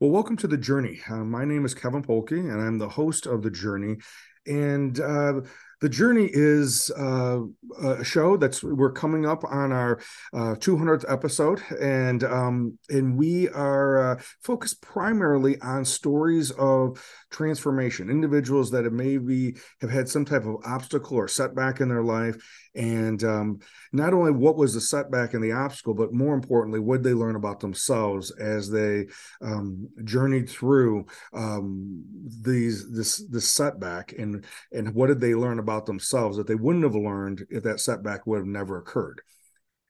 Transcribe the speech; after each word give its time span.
Well, 0.00 0.10
welcome 0.10 0.36
to 0.38 0.48
The 0.48 0.56
Journey. 0.56 1.00
Uh, 1.08 1.18
my 1.18 1.44
name 1.44 1.64
is 1.64 1.72
Kevin 1.72 2.02
Polke, 2.02 2.32
and 2.32 2.60
I'm 2.60 2.78
the 2.78 2.88
host 2.88 3.26
of 3.26 3.42
The 3.42 3.50
Journey. 3.50 3.98
And 4.44 4.98
uh, 4.98 5.42
the 5.80 5.88
journey 5.88 6.28
is 6.32 6.90
uh, 6.98 7.40
a 7.80 8.04
show 8.04 8.36
that's 8.36 8.62
we're 8.62 8.90
coming 8.90 9.24
up 9.24 9.44
on 9.44 9.70
our 9.70 10.00
uh, 10.32 10.56
200th 10.56 11.04
episode, 11.08 11.62
and 11.80 12.24
um, 12.24 12.76
and 12.88 13.16
we 13.16 13.48
are 13.50 14.12
uh, 14.12 14.20
focused 14.42 14.82
primarily 14.82 15.60
on 15.60 15.84
stories 15.84 16.50
of 16.52 17.02
transformation, 17.30 18.10
individuals 18.10 18.70
that 18.72 18.84
have 18.84 18.92
maybe 18.92 19.54
have 19.80 19.90
had 19.90 20.08
some 20.08 20.24
type 20.24 20.44
of 20.44 20.56
obstacle 20.66 21.16
or 21.16 21.28
setback 21.28 21.80
in 21.80 21.88
their 21.88 22.04
life, 22.04 22.36
and 22.74 23.22
um, 23.22 23.60
not 23.92 24.14
only 24.14 24.32
what 24.32 24.56
was 24.56 24.74
the 24.74 24.80
setback 24.80 25.34
and 25.34 25.42
the 25.42 25.52
obstacle, 25.52 25.94
but 25.94 26.12
more 26.12 26.34
importantly, 26.34 26.80
what 26.80 27.02
they 27.02 27.14
learn 27.14 27.36
about 27.36 27.60
themselves 27.60 28.30
as 28.32 28.68
they 28.68 29.06
um, 29.40 29.88
journeyed 30.04 30.48
through 30.48 31.06
um, 31.32 32.04
these 32.42 32.90
this 32.92 33.24
this 33.28 33.50
setback, 33.50 34.12
and 34.18 34.44
and 34.72 34.94
what 34.94 35.06
did 35.06 35.20
they 35.20 35.34
learn 35.34 35.58
about 35.58 35.86
themselves 35.86 36.36
that 36.36 36.46
they 36.46 36.54
wouldn't 36.54 36.84
have 36.84 36.96
learned 36.96 37.46
if 37.50 37.62
that 37.62 37.80
setback 37.80 38.26
would 38.26 38.38
have 38.38 38.46
never 38.46 38.78
occurred. 38.78 39.20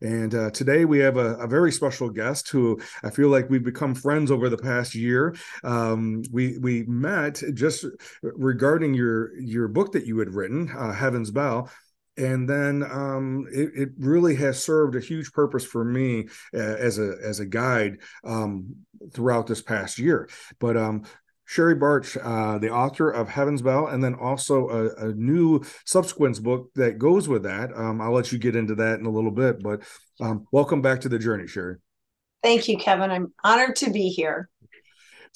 And 0.00 0.34
uh, 0.34 0.50
today 0.50 0.84
we 0.84 0.98
have 0.98 1.16
a, 1.16 1.36
a, 1.36 1.46
very 1.46 1.72
special 1.72 2.10
guest 2.10 2.50
who 2.50 2.78
I 3.02 3.10
feel 3.10 3.28
like 3.28 3.48
we've 3.48 3.64
become 3.64 3.94
friends 3.94 4.30
over 4.30 4.50
the 4.50 4.58
past 4.58 4.94
year. 4.94 5.34
Um, 5.62 6.22
we 6.30 6.58
we 6.58 6.82
met 6.82 7.40
just 7.54 7.86
regarding 8.22 8.92
your 8.92 9.34
your 9.38 9.66
book 9.66 9.92
that 9.92 10.04
you 10.04 10.18
had 10.18 10.34
written, 10.34 10.70
uh, 10.76 10.92
Heaven's 10.92 11.30
Bell, 11.30 11.70
and 12.16 12.48
then 12.48 12.82
um, 12.82 13.46
it, 13.52 13.70
it, 13.74 13.88
really 13.98 14.36
has 14.36 14.62
served 14.62 14.94
a 14.94 15.00
huge 15.00 15.32
purpose 15.32 15.64
for 15.64 15.84
me 15.84 16.28
uh, 16.54 16.58
as 16.58 16.98
a 16.98 17.16
as 17.22 17.40
a 17.40 17.46
guide 17.46 17.98
um, 18.24 18.76
throughout 19.12 19.46
this 19.46 19.62
past 19.62 19.98
year. 19.98 20.28
But 20.60 20.76
um, 20.76 21.04
Sherry 21.46 21.74
Barch, 21.74 22.16
uh, 22.16 22.58
the 22.58 22.70
author 22.70 23.10
of 23.10 23.28
Heaven's 23.28 23.62
Bell, 23.62 23.88
and 23.88 24.02
then 24.02 24.14
also 24.14 24.68
a, 24.68 25.08
a 25.08 25.12
new 25.12 25.62
subsequent 25.84 26.42
book 26.42 26.70
that 26.74 26.98
goes 26.98 27.28
with 27.28 27.42
that. 27.42 27.76
Um, 27.76 28.00
I'll 28.00 28.12
let 28.12 28.32
you 28.32 28.38
get 28.38 28.56
into 28.56 28.74
that 28.76 28.98
in 28.98 29.06
a 29.06 29.10
little 29.10 29.30
bit, 29.30 29.62
but 29.62 29.82
um, 30.20 30.46
welcome 30.52 30.80
back 30.80 31.00
to 31.02 31.08
the 31.08 31.18
journey, 31.18 31.46
Sherry. 31.46 31.76
Thank 32.42 32.68
you, 32.68 32.78
Kevin. 32.78 33.10
I'm 33.10 33.32
honored 33.42 33.76
to 33.76 33.90
be 33.90 34.08
here. 34.08 34.48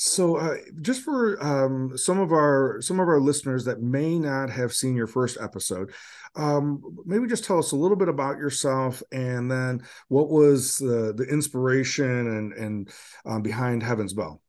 So, 0.00 0.36
uh, 0.36 0.54
just 0.80 1.02
for 1.02 1.42
um, 1.44 1.98
some 1.98 2.20
of 2.20 2.30
our 2.30 2.80
some 2.80 3.00
of 3.00 3.08
our 3.08 3.18
listeners 3.18 3.64
that 3.64 3.82
may 3.82 4.16
not 4.16 4.48
have 4.48 4.72
seen 4.72 4.94
your 4.94 5.08
first 5.08 5.38
episode, 5.40 5.92
um, 6.36 6.80
maybe 7.04 7.26
just 7.26 7.44
tell 7.44 7.58
us 7.58 7.72
a 7.72 7.76
little 7.76 7.96
bit 7.96 8.08
about 8.08 8.38
yourself, 8.38 9.02
and 9.10 9.50
then 9.50 9.82
what 10.06 10.30
was 10.30 10.80
uh, 10.82 11.12
the 11.16 11.26
inspiration 11.28 12.06
and 12.06 12.52
and 12.52 12.90
um, 13.26 13.42
behind 13.42 13.82
Heaven's 13.82 14.12
Bell. 14.12 14.40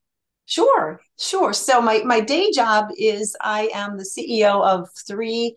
Sure, 0.45 1.01
sure. 1.17 1.51
So 1.53 1.81
my 1.81 2.03
my 2.05 2.19
day 2.19 2.51
job 2.51 2.89
is 2.95 3.35
I 3.41 3.71
am 3.73 3.97
the 3.97 4.03
CEO 4.03 4.63
of 4.63 4.87
three 5.07 5.55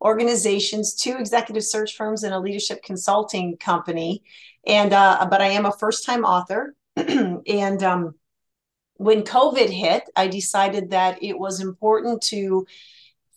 organizations, 0.00 0.94
two 0.94 1.16
executive 1.18 1.64
search 1.64 1.96
firms, 1.96 2.22
and 2.22 2.32
a 2.32 2.40
leadership 2.40 2.82
consulting 2.82 3.58
company. 3.58 4.22
And 4.66 4.94
uh, 4.94 5.26
but 5.30 5.42
I 5.42 5.48
am 5.48 5.66
a 5.66 5.72
first 5.72 6.06
time 6.06 6.24
author, 6.24 6.74
and 6.96 7.82
um, 7.82 8.14
when 8.96 9.22
COVID 9.22 9.68
hit, 9.68 10.08
I 10.16 10.28
decided 10.28 10.90
that 10.90 11.22
it 11.22 11.38
was 11.38 11.60
important 11.60 12.22
to 12.24 12.66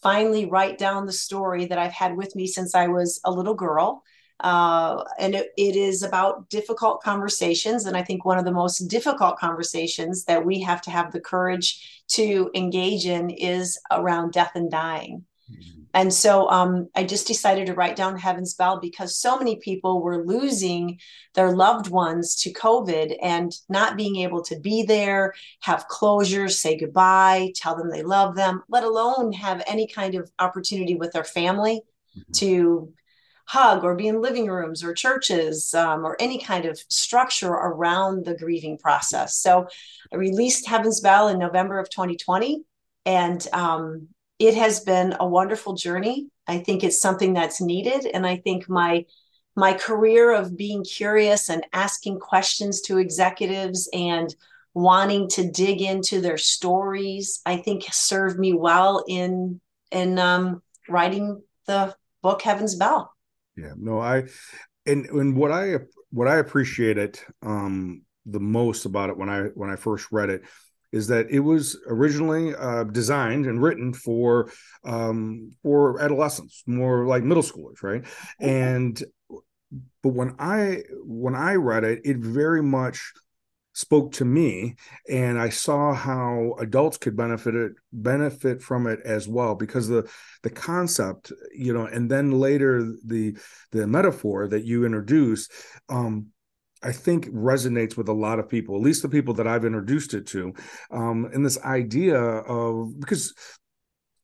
finally 0.01 0.45
write 0.45 0.77
down 0.77 1.05
the 1.05 1.11
story 1.11 1.65
that 1.65 1.79
I've 1.79 1.91
had 1.91 2.15
with 2.15 2.35
me 2.35 2.47
since 2.47 2.75
I 2.75 2.87
was 2.87 3.19
a 3.25 3.31
little 3.31 3.55
girl. 3.55 4.03
Uh, 4.39 5.03
and 5.17 5.33
it, 5.33 5.51
it 5.57 5.75
is 5.75 6.03
about 6.03 6.47
difficult 6.49 7.01
conversations. 7.01 7.85
And 7.85 7.97
I 7.97 8.03
think 8.03 8.23
one 8.23 8.37
of 8.37 8.45
the 8.45 8.51
most 8.51 8.87
difficult 8.87 9.39
conversations 9.39 10.25
that 10.25 10.45
we 10.45 10.61
have 10.61 10.81
to 10.83 10.91
have 10.91 11.11
the 11.11 11.19
courage 11.19 12.03
to 12.09 12.51
engage 12.53 13.07
in 13.07 13.31
is 13.31 13.79
around 13.89 14.33
death 14.33 14.51
and 14.53 14.69
dying. 14.69 15.25
Mm-hmm. 15.51 15.76
And 15.97 16.13
so 16.13 16.47
um, 16.51 16.89
I 16.95 17.03
just 17.03 17.25
decided 17.25 17.65
to 17.65 17.73
write 17.73 17.95
down 17.95 18.19
Heaven's 18.19 18.53
Bell 18.53 18.79
because 18.79 19.17
so 19.17 19.35
many 19.35 19.55
people 19.55 20.03
were 20.03 20.23
losing 20.23 20.99
their 21.33 21.55
loved 21.55 21.89
ones 21.89 22.35
to 22.43 22.53
COVID 22.53 23.17
and 23.19 23.51
not 23.67 23.97
being 23.97 24.17
able 24.17 24.43
to 24.43 24.59
be 24.59 24.83
there, 24.83 25.33
have 25.61 25.87
closure, 25.87 26.49
say 26.49 26.77
goodbye, 26.77 27.51
tell 27.55 27.75
them 27.75 27.89
they 27.89 28.03
love 28.03 28.35
them, 28.35 28.61
let 28.69 28.83
alone 28.83 29.33
have 29.33 29.63
any 29.65 29.87
kind 29.87 30.13
of 30.13 30.29
opportunity 30.37 30.93
with 30.93 31.13
their 31.13 31.23
family 31.23 31.81
mm-hmm. 32.15 32.31
to 32.33 32.93
hug 33.45 33.83
or 33.83 33.95
be 33.95 34.07
in 34.07 34.21
living 34.21 34.45
rooms 34.45 34.83
or 34.83 34.93
churches 34.93 35.73
um, 35.73 36.05
or 36.05 36.15
any 36.19 36.37
kind 36.37 36.65
of 36.65 36.77
structure 36.89 37.49
around 37.53 38.23
the 38.23 38.37
grieving 38.37 38.77
process. 38.77 39.35
So 39.39 39.67
I 40.13 40.17
released 40.17 40.67
Heaven's 40.67 41.01
Bell 41.01 41.27
in 41.29 41.39
November 41.39 41.79
of 41.79 41.89
2020. 41.89 42.61
And 43.07 43.47
um, 43.53 44.09
it 44.39 44.55
has 44.55 44.81
been 44.81 45.15
a 45.19 45.27
wonderful 45.27 45.73
journey. 45.73 46.27
I 46.47 46.59
think 46.59 46.83
it's 46.83 47.01
something 47.01 47.33
that's 47.33 47.61
needed. 47.61 48.05
And 48.05 48.25
I 48.25 48.37
think 48.37 48.69
my 48.69 49.05
my 49.55 49.73
career 49.73 50.35
of 50.35 50.55
being 50.55 50.83
curious 50.83 51.49
and 51.49 51.65
asking 51.73 52.19
questions 52.19 52.81
to 52.81 52.99
executives 52.99 53.89
and 53.91 54.33
wanting 54.75 55.27
to 55.27 55.49
dig 55.49 55.81
into 55.81 56.21
their 56.21 56.37
stories, 56.37 57.41
I 57.43 57.57
think 57.57 57.85
served 57.91 58.37
me 58.37 58.53
well 58.53 59.03
in 59.07 59.59
in 59.91 60.19
um, 60.19 60.61
writing 60.87 61.41
the 61.65 61.95
book 62.21 62.43
Heaven's 62.43 62.75
Bell. 62.75 63.11
Yeah, 63.55 63.73
no, 63.75 63.99
I 63.99 64.25
and 64.85 65.07
and 65.07 65.35
what 65.35 65.51
I 65.51 65.79
what 66.11 66.27
I 66.27 66.37
appreciated 66.37 67.19
um, 67.41 68.03
the 68.27 68.39
most 68.39 68.85
about 68.85 69.09
it 69.09 69.17
when 69.17 69.29
I 69.29 69.45
when 69.55 69.71
I 69.71 69.75
first 69.75 70.11
read 70.11 70.29
it 70.29 70.43
is 70.91 71.07
that 71.07 71.29
it 71.29 71.39
was 71.39 71.77
originally 71.87 72.55
uh, 72.55 72.83
designed 72.85 73.45
and 73.45 73.61
written 73.61 73.93
for 73.93 74.51
um, 74.85 75.51
for 75.63 76.01
adolescents, 76.01 76.63
more 76.65 77.05
like 77.05 77.23
middle 77.23 77.43
schoolers, 77.43 77.83
right? 77.83 78.03
And 78.39 79.01
but 80.01 80.09
when 80.13 80.35
I 80.39 80.83
when 81.03 81.35
I 81.35 81.55
read 81.55 81.83
it, 81.83 82.01
it 82.05 82.17
very 82.17 82.63
much 82.63 83.13
spoke 83.77 84.11
to 84.11 84.25
me 84.25 84.73
and 85.07 85.37
i 85.37 85.49
saw 85.49 85.93
how 85.93 86.55
adults 86.57 86.97
could 86.97 87.15
benefit 87.15 87.53
it 87.53 87.73
benefit 87.93 88.59
from 88.59 88.87
it 88.87 88.99
as 89.05 89.27
well 89.27 89.53
because 89.53 89.87
the 89.87 90.09
the 90.41 90.49
concept 90.49 91.31
you 91.55 91.71
know 91.71 91.85
and 91.85 92.09
then 92.09 92.31
later 92.31 92.91
the 93.05 93.37
the 93.71 93.85
metaphor 93.85 94.47
that 94.47 94.65
you 94.65 94.83
introduce 94.83 95.47
um 95.89 96.25
I 96.83 96.91
think 96.91 97.27
resonates 97.27 97.97
with 97.97 98.07
a 98.07 98.13
lot 98.13 98.39
of 98.39 98.49
people, 98.49 98.75
at 98.75 98.81
least 98.81 99.01
the 99.01 99.09
people 99.09 99.33
that 99.35 99.47
I've 99.47 99.65
introduced 99.65 100.13
it 100.13 100.27
to. 100.27 100.53
Um, 100.91 101.29
and 101.33 101.45
this 101.45 101.61
idea 101.63 102.19
of 102.19 102.99
because 102.99 103.33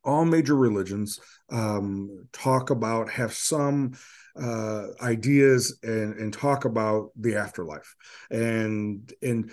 all 0.03 0.25
major 0.25 0.55
religions 0.55 1.19
um, 1.51 2.27
talk 2.33 2.69
about 2.69 3.09
have 3.09 3.33
some 3.33 3.93
uh, 4.39 4.87
ideas 5.01 5.77
and 5.83 6.15
and 6.15 6.33
talk 6.33 6.65
about 6.65 7.09
the 7.19 7.35
afterlife 7.35 7.95
and 8.31 9.13
and 9.21 9.51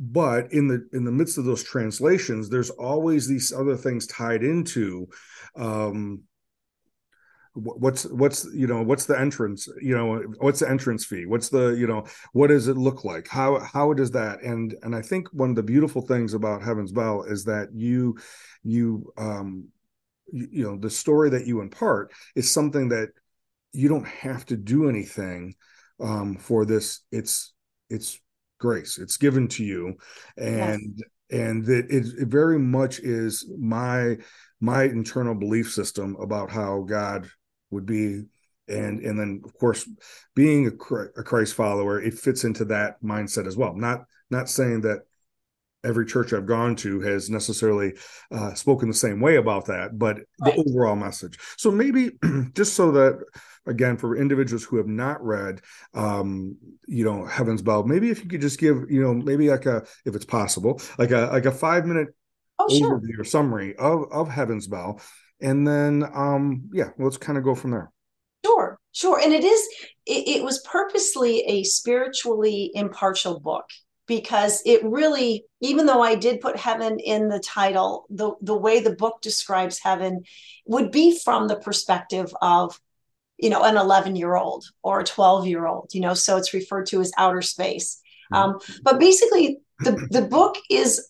but 0.00 0.52
in 0.52 0.66
the 0.66 0.86
in 0.92 1.04
the 1.04 1.12
midst 1.12 1.38
of 1.38 1.44
those 1.44 1.62
translations 1.62 2.48
there's 2.48 2.70
always 2.70 3.26
these 3.26 3.52
other 3.52 3.76
things 3.76 4.06
tied 4.08 4.42
into 4.42 5.06
um, 5.56 6.22
what's 7.54 8.04
what's 8.06 8.46
you 8.54 8.66
know 8.66 8.82
what's 8.82 9.04
the 9.04 9.18
entrance 9.18 9.68
you 9.80 9.94
know 9.94 10.22
what's 10.38 10.60
the 10.60 10.70
entrance 10.70 11.04
fee? 11.04 11.26
What's 11.26 11.50
the 11.50 11.70
you 11.70 11.86
know 11.86 12.04
what 12.32 12.48
does 12.48 12.68
it 12.68 12.76
look 12.76 13.04
like? 13.04 13.28
How 13.28 13.58
how 13.60 13.92
does 13.92 14.10
that 14.12 14.42
and 14.42 14.74
and 14.82 14.94
i 14.94 15.02
think 15.02 15.28
one 15.32 15.50
of 15.50 15.56
the 15.56 15.62
beautiful 15.62 16.02
things 16.02 16.34
about 16.34 16.62
heaven's 16.62 16.92
bell 16.92 17.24
is 17.24 17.44
that 17.44 17.68
you 17.74 18.16
you 18.62 19.12
um 19.18 19.68
you, 20.32 20.48
you 20.50 20.64
know 20.64 20.76
the 20.78 20.90
story 20.90 21.30
that 21.30 21.46
you 21.46 21.60
impart 21.60 22.12
is 22.34 22.50
something 22.50 22.88
that 22.88 23.10
you 23.72 23.88
don't 23.88 24.06
have 24.06 24.46
to 24.46 24.56
do 24.56 24.88
anything 24.88 25.54
um 26.00 26.36
for 26.36 26.64
this. 26.64 27.00
It's 27.10 27.52
it's 27.90 28.18
grace. 28.58 28.98
It's 28.98 29.16
given 29.16 29.48
to 29.48 29.64
you. 29.64 29.96
And 30.36 30.94
yes. 30.96 31.08
And 31.30 31.64
that 31.64 31.90
it, 31.90 32.04
it, 32.18 32.28
very 32.28 32.58
much 32.58 32.98
is 32.98 33.50
my 33.58 34.18
my 34.60 34.82
internal 34.84 35.34
belief 35.34 35.72
system 35.72 36.14
about 36.20 36.50
how 36.50 36.82
god 36.82 37.26
would 37.72 37.86
be 37.86 38.24
and 38.68 39.00
and 39.00 39.18
then 39.18 39.40
of 39.44 39.52
course 39.58 39.88
being 40.34 40.66
a, 40.66 40.94
a 41.18 41.22
christ 41.22 41.54
follower 41.54 42.00
it 42.00 42.14
fits 42.14 42.44
into 42.44 42.64
that 42.64 43.02
mindset 43.02 43.46
as 43.46 43.56
well 43.56 43.74
not 43.74 44.04
not 44.30 44.48
saying 44.48 44.82
that 44.82 45.02
every 45.84 46.06
church 46.06 46.32
I've 46.32 46.46
gone 46.46 46.76
to 46.76 47.00
has 47.00 47.28
necessarily 47.28 47.94
uh, 48.30 48.54
spoken 48.54 48.88
the 48.88 48.94
same 48.94 49.20
way 49.20 49.36
about 49.36 49.66
that, 49.66 49.98
but 49.98 50.18
right. 50.40 50.54
the 50.54 50.64
overall 50.68 50.96
message. 50.96 51.38
So 51.56 51.70
maybe 51.70 52.12
just 52.54 52.74
so 52.74 52.92
that 52.92 53.24
again 53.66 53.96
for 53.96 54.16
individuals 54.16 54.64
who 54.64 54.76
have 54.76 54.86
not 54.86 55.24
read, 55.24 55.60
um, 55.94 56.56
you 56.86 57.04
know, 57.04 57.24
Heaven's 57.24 57.62
Bell, 57.62 57.84
maybe 57.84 58.10
if 58.10 58.22
you 58.22 58.30
could 58.30 58.40
just 58.40 58.60
give, 58.60 58.90
you 58.90 59.02
know, 59.02 59.14
maybe 59.14 59.48
like 59.48 59.66
a 59.66 59.84
if 60.04 60.14
it's 60.14 60.24
possible, 60.24 60.80
like 60.98 61.10
a 61.10 61.28
like 61.32 61.46
a 61.46 61.52
five 61.52 61.86
minute 61.86 62.08
oh, 62.58 62.68
overview 62.68 63.14
sure. 63.14 63.20
or 63.20 63.24
summary 63.24 63.76
of 63.76 64.10
of 64.12 64.28
Heaven's 64.28 64.66
Bell, 64.66 65.00
and 65.42 65.66
then 65.66 66.04
um 66.14 66.70
yeah 66.72 66.90
let's 66.98 67.18
kind 67.18 67.36
of 67.36 67.44
go 67.44 67.54
from 67.54 67.72
there. 67.72 67.90
Sure 68.44 68.78
sure. 68.92 69.18
And 69.18 69.32
it 69.32 69.44
is 69.44 69.68
it, 70.06 70.28
it 70.28 70.44
was 70.44 70.60
purposely 70.60 71.40
a 71.40 71.64
spiritually 71.64 72.70
impartial 72.74 73.40
book 73.40 73.64
because 74.06 74.62
it 74.66 74.84
really 74.84 75.44
even 75.60 75.86
though 75.86 76.02
i 76.02 76.16
did 76.16 76.40
put 76.40 76.56
heaven 76.56 76.98
in 76.98 77.28
the 77.28 77.38
title 77.38 78.04
the 78.10 78.32
the 78.42 78.56
way 78.56 78.80
the 78.80 78.96
book 78.96 79.20
describes 79.22 79.78
heaven 79.78 80.22
would 80.66 80.90
be 80.90 81.16
from 81.16 81.46
the 81.46 81.54
perspective 81.56 82.34
of 82.42 82.78
you 83.38 83.48
know 83.48 83.62
an 83.62 83.76
11 83.76 84.16
year 84.16 84.34
old 84.34 84.64
or 84.82 85.00
a 85.00 85.04
12 85.04 85.46
year 85.46 85.66
old 85.66 85.90
you 85.94 86.00
know 86.00 86.14
so 86.14 86.36
it's 86.36 86.52
referred 86.52 86.86
to 86.86 87.00
as 87.00 87.12
outer 87.16 87.42
space. 87.42 88.00
Mm-hmm. 88.32 88.42
um, 88.42 88.58
but 88.82 88.98
basically 88.98 89.58
the 89.78 89.92
the 90.10 90.22
book 90.22 90.56
is 90.68 91.08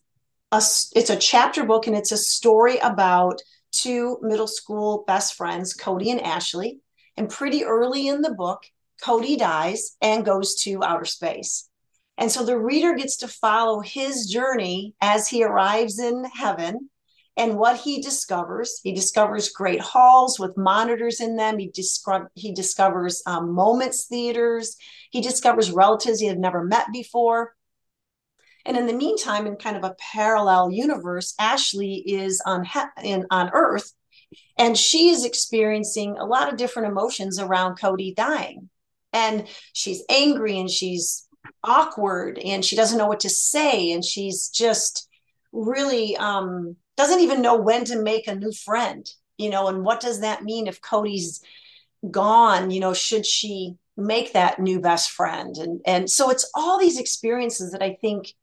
a 0.53 0.59
it's 0.95 1.11
a 1.11 1.17
chapter 1.17 1.65
book 1.65 1.87
and 1.87 1.97
it's 1.97 2.13
a 2.13 2.19
story 2.19 2.77
about 2.79 3.41
two 3.73 4.19
middle 4.23 4.47
school 4.47 5.05
best 5.07 5.35
friends 5.35 5.75
cody 5.75 6.11
and 6.11 6.21
ashley 6.21 6.81
and 7.17 7.29
pretty 7.29 7.65
early 7.65 8.07
in 8.09 8.23
the 8.23 8.35
book 8.35 8.63
cody 9.03 9.37
dies 9.37 9.97
and 10.01 10.25
goes 10.25 10.55
to 10.55 10.85
outer 10.85 11.05
space 11.05 11.69
and 12.19 12.31
so 12.31 12.45
the 12.45 12.59
reader 12.59 12.95
gets 12.95 13.17
to 13.19 13.29
follow 13.29 13.81
his 13.81 14.27
journey 14.27 14.95
as 15.01 15.29
he 15.29 15.43
arrives 15.43 15.99
in 15.99 16.25
heaven 16.25 16.91
and 17.37 17.57
what 17.57 17.79
he 17.79 18.03
discovers. 18.03 18.81
He 18.83 18.93
discovers 18.93 19.51
great 19.51 19.81
halls 19.81 20.39
with 20.39 20.57
monitors 20.57 21.21
in 21.21 21.37
them. 21.37 21.59
He, 21.59 21.71
descri- 21.71 22.29
he 22.35 22.53
discovers 22.53 23.23
um, 23.27 23.53
moments 23.53 24.07
theaters. 24.07 24.77
He 25.11 25.21
discovers 25.21 25.71
relatives 25.71 26.21
he 26.21 26.27
had 26.27 26.39
never 26.39 26.63
met 26.63 26.87
before. 26.93 27.55
And 28.65 28.77
in 28.77 28.87
the 28.87 28.93
meantime, 28.93 29.47
in 29.47 29.57
kind 29.57 29.77
of 29.77 29.85
a 29.85 29.97
parallel 30.13 30.71
universe, 30.71 31.35
Ashley 31.39 31.97
is 32.07 32.43
on 32.47 32.67
in, 33.03 33.27
on 33.31 33.51
Earth, 33.53 33.93
and 34.59 34.77
she 34.79 35.09
is 35.09 35.25
experiencing 35.25 36.17
a 36.19 36.25
lot 36.25 36.51
of 36.51 36.59
different 36.59 36.89
emotions 36.89 37.39
around 37.39 37.77
Cody 37.77 38.15
dying. 38.15 38.69
And 39.13 39.47
she's 39.73 40.03
angry 40.09 40.59
and 40.59 40.71
she's 40.71 41.29
awkward 41.65 42.39
and 42.39 42.65
she 42.65 42.77
doesn't 42.77 42.99
know 42.99 43.07
what 43.07 43.21
to 43.21 43.29
say 43.29 43.93
and 43.93 44.05
she's 44.05 44.49
just 44.49 45.09
really 45.53 46.17
um, 46.17 46.77
doesn't 46.97 47.21
even 47.21 47.43
know 47.43 47.57
when 47.57 47.85
to 47.85 48.03
make 48.03 48.27
a 48.27 48.35
new 48.35 48.53
friend 48.53 49.09
you 49.39 49.51
know 49.51 49.69
and 49.69 49.85
what 49.85 50.01
does 50.01 50.21
that 50.21 50.43
mean 50.43 50.67
if 50.67 50.81
cody's 50.81 51.43
gone 52.11 52.71
you 52.71 52.81
know 52.81 52.93
should 52.93 53.25
she 53.25 53.75
make 53.97 54.33
that 54.33 54.59
new 54.59 54.81
best 54.81 55.11
friend 55.11 55.57
and 55.57 55.81
and 55.87 56.11
so 56.11 56.31
it's 56.31 56.51
all 56.55 56.79
these 56.79 56.99
experiences 56.99 57.73
that 57.73 57.83
i 57.83 57.97
think 58.01 58.35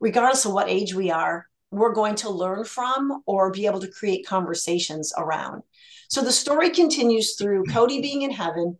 regardless 0.00 0.44
of 0.44 0.52
what 0.52 0.68
age 0.68 0.94
we 0.94 1.10
are 1.10 1.46
we're 1.70 1.92
going 1.92 2.14
to 2.14 2.30
learn 2.30 2.64
from 2.64 3.22
or 3.26 3.50
be 3.50 3.66
able 3.66 3.80
to 3.80 3.90
create 3.90 4.26
conversations 4.26 5.12
around 5.16 5.62
so 6.08 6.22
the 6.22 6.32
story 6.32 6.70
continues 6.70 7.36
through 7.36 7.64
cody 7.70 8.00
being 8.00 8.22
in 8.22 8.30
heaven 8.30 8.76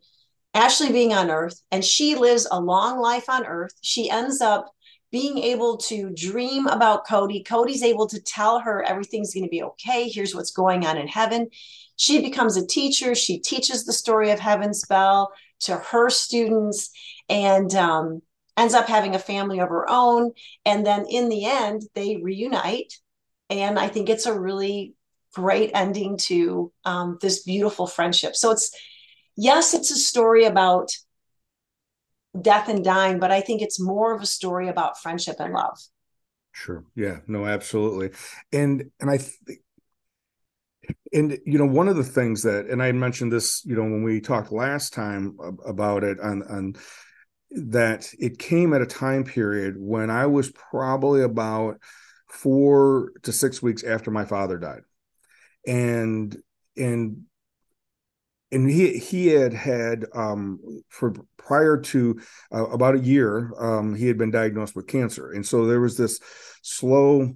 ashley 0.54 0.90
being 0.90 1.12
on 1.12 1.30
earth 1.30 1.60
and 1.70 1.84
she 1.84 2.14
lives 2.14 2.46
a 2.50 2.60
long 2.60 2.98
life 2.98 3.28
on 3.28 3.44
earth 3.44 3.72
she 3.80 4.10
ends 4.10 4.40
up 4.40 4.72
being 5.10 5.38
able 5.38 5.76
to 5.78 6.10
dream 6.10 6.66
about 6.66 7.06
Cody. 7.06 7.42
Cody's 7.42 7.82
able 7.82 8.06
to 8.08 8.20
tell 8.20 8.60
her 8.60 8.82
everything's 8.82 9.32
going 9.32 9.44
to 9.44 9.50
be 9.50 9.62
okay. 9.62 10.08
Here's 10.08 10.34
what's 10.34 10.50
going 10.50 10.84
on 10.84 10.98
in 10.98 11.08
heaven. 11.08 11.48
She 11.96 12.20
becomes 12.20 12.56
a 12.56 12.66
teacher. 12.66 13.14
She 13.14 13.38
teaches 13.38 13.84
the 13.84 13.92
story 13.92 14.30
of 14.30 14.38
Heaven's 14.38 14.84
Bell 14.84 15.32
to 15.60 15.76
her 15.76 16.10
students 16.10 16.90
and 17.28 17.74
um, 17.74 18.22
ends 18.58 18.74
up 18.74 18.86
having 18.86 19.14
a 19.14 19.18
family 19.18 19.60
of 19.60 19.68
her 19.68 19.86
own. 19.88 20.32
And 20.64 20.84
then 20.84 21.06
in 21.08 21.28
the 21.28 21.46
end, 21.46 21.82
they 21.94 22.16
reunite. 22.16 22.92
And 23.48 23.78
I 23.78 23.88
think 23.88 24.08
it's 24.08 24.26
a 24.26 24.38
really 24.38 24.94
great 25.34 25.70
ending 25.74 26.18
to 26.18 26.72
um, 26.84 27.18
this 27.22 27.44
beautiful 27.44 27.86
friendship. 27.86 28.34
So 28.34 28.50
it's, 28.50 28.70
yes, 29.36 29.72
it's 29.72 29.90
a 29.90 29.96
story 29.96 30.44
about 30.44 30.90
death 32.40 32.68
and 32.68 32.84
dying, 32.84 33.18
but 33.18 33.30
I 33.30 33.40
think 33.40 33.62
it's 33.62 33.80
more 33.80 34.14
of 34.14 34.22
a 34.22 34.26
story 34.26 34.68
about 34.68 35.00
friendship 35.00 35.36
and 35.38 35.54
love. 35.54 35.78
Sure. 36.52 36.84
Yeah. 36.94 37.18
No, 37.26 37.46
absolutely. 37.46 38.10
And 38.52 38.90
and 39.00 39.10
I 39.10 39.18
th- 39.18 39.60
and 41.12 41.38
you 41.46 41.58
know 41.58 41.66
one 41.66 41.88
of 41.88 41.96
the 41.96 42.04
things 42.04 42.42
that 42.42 42.66
and 42.66 42.82
I 42.82 42.90
mentioned 42.92 43.32
this, 43.32 43.64
you 43.64 43.76
know, 43.76 43.82
when 43.82 44.02
we 44.02 44.20
talked 44.20 44.50
last 44.50 44.92
time 44.92 45.38
about 45.64 46.02
it 46.04 46.18
on 46.20 46.42
on 46.42 46.74
that 47.50 48.12
it 48.18 48.38
came 48.38 48.74
at 48.74 48.82
a 48.82 48.86
time 48.86 49.24
period 49.24 49.74
when 49.78 50.10
I 50.10 50.26
was 50.26 50.50
probably 50.50 51.22
about 51.22 51.78
4 52.28 53.12
to 53.22 53.32
6 53.32 53.62
weeks 53.62 53.84
after 53.84 54.10
my 54.10 54.24
father 54.24 54.58
died. 54.58 54.82
And 55.66 56.36
and 56.76 57.24
and 58.50 58.70
he 58.70 58.98
he 58.98 59.28
had 59.28 59.52
had 59.52 60.06
um, 60.14 60.58
for 60.88 61.12
prior 61.36 61.78
to 61.78 62.20
uh, 62.52 62.66
about 62.68 62.94
a 62.94 63.00
year 63.00 63.52
um, 63.58 63.94
he 63.94 64.06
had 64.06 64.18
been 64.18 64.30
diagnosed 64.30 64.74
with 64.74 64.86
cancer 64.86 65.32
and 65.32 65.46
so 65.46 65.66
there 65.66 65.80
was 65.80 65.96
this 65.96 66.20
slow 66.62 67.34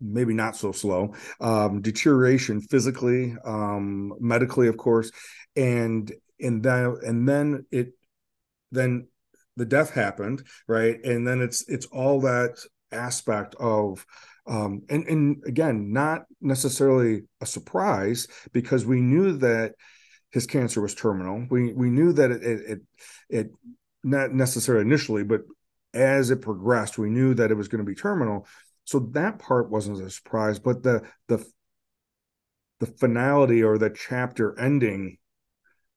maybe 0.00 0.32
not 0.32 0.56
so 0.56 0.72
slow 0.72 1.14
um, 1.40 1.80
deterioration 1.82 2.60
physically 2.60 3.34
um, 3.44 4.12
medically 4.20 4.68
of 4.68 4.76
course 4.76 5.10
and 5.56 6.12
and 6.38 6.62
then 6.62 6.96
and 7.02 7.28
then 7.28 7.66
it 7.70 7.92
then 8.72 9.06
the 9.60 9.66
death 9.66 9.90
happened 9.90 10.42
right 10.66 11.04
and 11.04 11.26
then 11.26 11.40
it's 11.40 11.68
it's 11.68 11.86
all 11.86 12.20
that 12.20 12.58
aspect 12.90 13.54
of 13.60 14.04
um, 14.46 14.82
and 14.88 15.06
and 15.06 15.42
again 15.46 15.92
not 15.92 16.22
necessarily 16.40 17.22
a 17.40 17.46
surprise 17.46 18.26
because 18.52 18.84
we 18.84 19.00
knew 19.00 19.36
that 19.38 19.74
his 20.30 20.46
cancer 20.46 20.80
was 20.80 20.94
terminal. 20.94 21.46
We 21.50 21.72
we 21.72 21.90
knew 21.90 22.12
that 22.12 22.30
it 22.30 22.42
it, 22.42 22.60
it, 22.70 22.80
it 23.28 23.50
not 24.02 24.32
necessarily 24.32 24.84
initially, 24.84 25.24
but 25.24 25.42
as 25.92 26.30
it 26.30 26.40
progressed, 26.40 26.98
we 26.98 27.10
knew 27.10 27.34
that 27.34 27.50
it 27.50 27.56
was 27.56 27.68
going 27.68 27.84
to 27.84 27.90
be 27.90 27.96
terminal. 27.96 28.46
So 28.84 29.00
that 29.12 29.38
part 29.38 29.70
wasn't 29.70 30.00
a 30.00 30.10
surprise, 30.10 30.58
but 30.58 30.82
the 30.82 31.02
the 31.28 31.44
the 32.78 32.86
finality 32.86 33.62
or 33.62 33.76
the 33.76 33.90
chapter 33.90 34.58
ending 34.58 35.18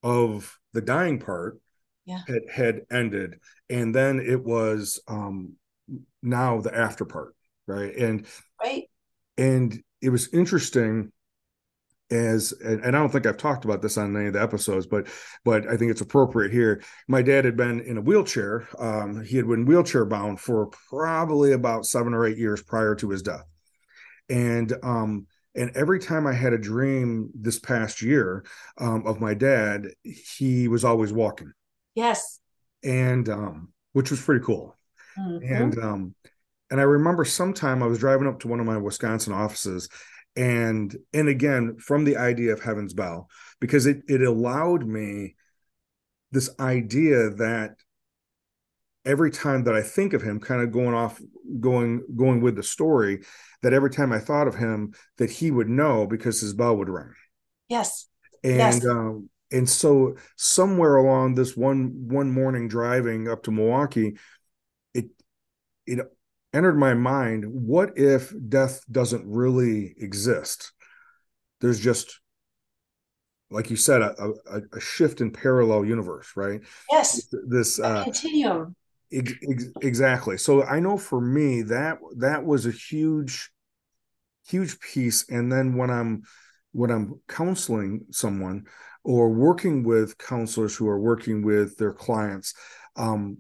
of 0.02 0.60
the 0.74 0.82
dying 0.82 1.20
part 1.20 1.60
yeah. 2.06 2.22
had 2.28 2.44
had 2.52 2.82
ended, 2.92 3.40
and 3.70 3.94
then 3.94 4.20
it 4.20 4.44
was 4.44 5.02
um 5.08 5.54
now 6.22 6.62
the 6.62 6.76
after 6.76 7.06
part, 7.06 7.36
right? 7.68 7.96
And 7.96 8.26
right, 8.62 8.86
and 9.38 9.82
it 10.02 10.10
was 10.10 10.34
interesting 10.34 11.12
as 12.12 12.54
and, 12.64 12.82
and, 12.82 12.96
I 12.96 13.00
don't 13.00 13.10
think 13.10 13.26
I've 13.26 13.38
talked 13.38 13.66
about 13.66 13.82
this 13.82 13.98
on 13.98 14.16
any 14.16 14.28
of 14.28 14.34
the 14.34 14.42
episodes, 14.42 14.86
but 14.86 15.08
but 15.44 15.68
I 15.68 15.78
think 15.78 15.92
it's 15.92 16.02
appropriate 16.02 16.52
here. 16.52 16.82
My 17.08 17.22
dad 17.22 17.46
had 17.46 17.58
been 17.58 17.80
in 17.82 17.98
a 17.98 18.02
wheelchair. 18.02 18.68
Um, 18.78 19.24
he 19.24 19.38
had 19.38 19.48
been 19.48 19.66
wheelchair 19.66 20.06
bound 20.06 20.40
for 20.40 20.68
probably 20.90 21.54
about 21.54 21.86
seven 21.86 22.14
or 22.14 22.26
eight 22.26 22.38
years 22.38 22.62
prior 22.62 22.96
to 22.96 23.10
his 23.10 23.22
death, 23.22 23.46
and 24.30 24.74
um, 24.84 25.28
and 25.56 25.72
every 25.76 26.00
time 26.00 26.28
I 26.28 26.34
had 26.34 26.54
a 26.54 26.58
dream 26.58 27.30
this 27.34 27.60
past 27.60 28.02
year 28.02 28.44
um, 28.78 29.06
of 29.06 29.22
my 29.22 29.34
dad, 29.34 29.88
he 30.04 30.68
was 30.68 30.84
always 30.84 31.14
walking. 31.14 31.54
Yes, 31.96 32.40
and 32.84 33.28
um, 33.30 33.74
which 33.94 34.12
was 34.12 34.22
pretty 34.22 34.44
cool. 34.44 34.76
Mm-hmm. 35.18 35.54
And 35.54 35.80
um, 35.80 36.16
and 36.72 36.80
I 36.80 36.84
remember 36.84 37.26
sometime 37.26 37.84
I 37.84 37.88
was 37.88 38.00
driving 38.00 38.28
up 38.28 38.40
to 38.42 38.48
one 38.48 38.60
of 38.60 38.66
my 38.66 38.78
Wisconsin 38.78 39.34
offices 39.34 39.90
and 40.36 40.96
and 41.14 41.30
again 41.30 41.78
from 41.78 42.04
the 42.04 42.18
idea 42.18 42.54
of 42.54 42.62
heaven's 42.62 42.94
bell 42.94 43.30
because 43.60 43.86
it 43.86 44.02
it 44.08 44.22
allowed 44.22 44.86
me 44.86 45.36
this 46.32 46.50
idea 46.60 47.30
that 47.30 47.76
every 49.06 49.30
time 49.30 49.66
that 49.66 49.76
i 49.76 49.82
think 49.82 50.14
of 50.14 50.24
him 50.24 50.40
kind 50.40 50.62
of 50.62 50.72
going 50.72 50.96
off 50.96 51.22
going 51.60 52.04
going 52.16 52.42
with 52.42 52.56
the 52.56 52.64
story 52.64 53.22
that 53.62 53.74
every 53.74 53.92
time 53.92 54.12
i 54.12 54.18
thought 54.18 54.48
of 54.48 54.56
him 54.56 54.94
that 55.18 55.30
he 55.30 55.52
would 55.52 55.70
know 55.70 56.08
because 56.08 56.42
his 56.42 56.54
bell 56.54 56.76
would 56.76 56.90
ring 56.90 57.14
yes 57.70 58.08
and 58.44 58.58
yes. 58.58 58.86
um 58.86 59.30
and 59.54 59.70
so 59.70 60.16
somewhere 60.36 60.98
along 60.98 61.36
this 61.36 61.56
one 61.56 61.94
one 62.10 62.30
morning 62.32 62.68
driving 62.68 63.30
up 63.30 63.44
to 63.44 63.52
milwaukee 63.52 64.18
it 64.94 65.06
it 65.86 66.00
entered 66.54 66.78
my 66.78 66.94
mind 66.94 67.46
what 67.48 67.98
if 67.98 68.34
death 68.50 68.84
doesn't 68.92 69.26
really 69.26 69.96
exist? 69.98 70.72
There's 71.62 71.80
just 71.80 72.20
like 73.50 73.70
you 73.70 73.76
said 73.76 74.02
a, 74.02 74.16
a, 74.52 74.62
a 74.74 74.80
shift 74.80 75.22
in 75.22 75.32
parallel 75.32 75.86
universe 75.86 76.32
right? 76.36 76.62
Yes. 76.92 77.34
This 77.48 77.80
uh, 77.80 78.04
continuum. 78.04 78.76
ex- 79.12 79.34
ex- 79.50 79.70
exactly. 79.82 80.38
So 80.38 80.64
i 80.64 80.80
know 80.80 80.98
for 80.98 81.22
me 81.22 81.64
that 81.64 81.98
that 82.18 82.46
was 82.46 82.66
a 82.66 82.72
huge 82.72 83.52
huge 84.48 84.80
piece. 84.80 85.30
And 85.30 85.52
then 85.52 85.76
when 85.76 85.90
i'm 85.90 86.24
when 86.72 86.92
i'm 86.92 87.20
counseling 87.28 88.06
someone 88.12 88.66
or 89.04 89.30
working 89.30 89.84
with 89.84 90.18
counselors 90.18 90.76
who 90.76 90.88
are 90.88 91.00
working 91.00 91.44
with 91.44 91.78
their 91.78 91.94
clients 91.94 92.54
um, 92.96 93.38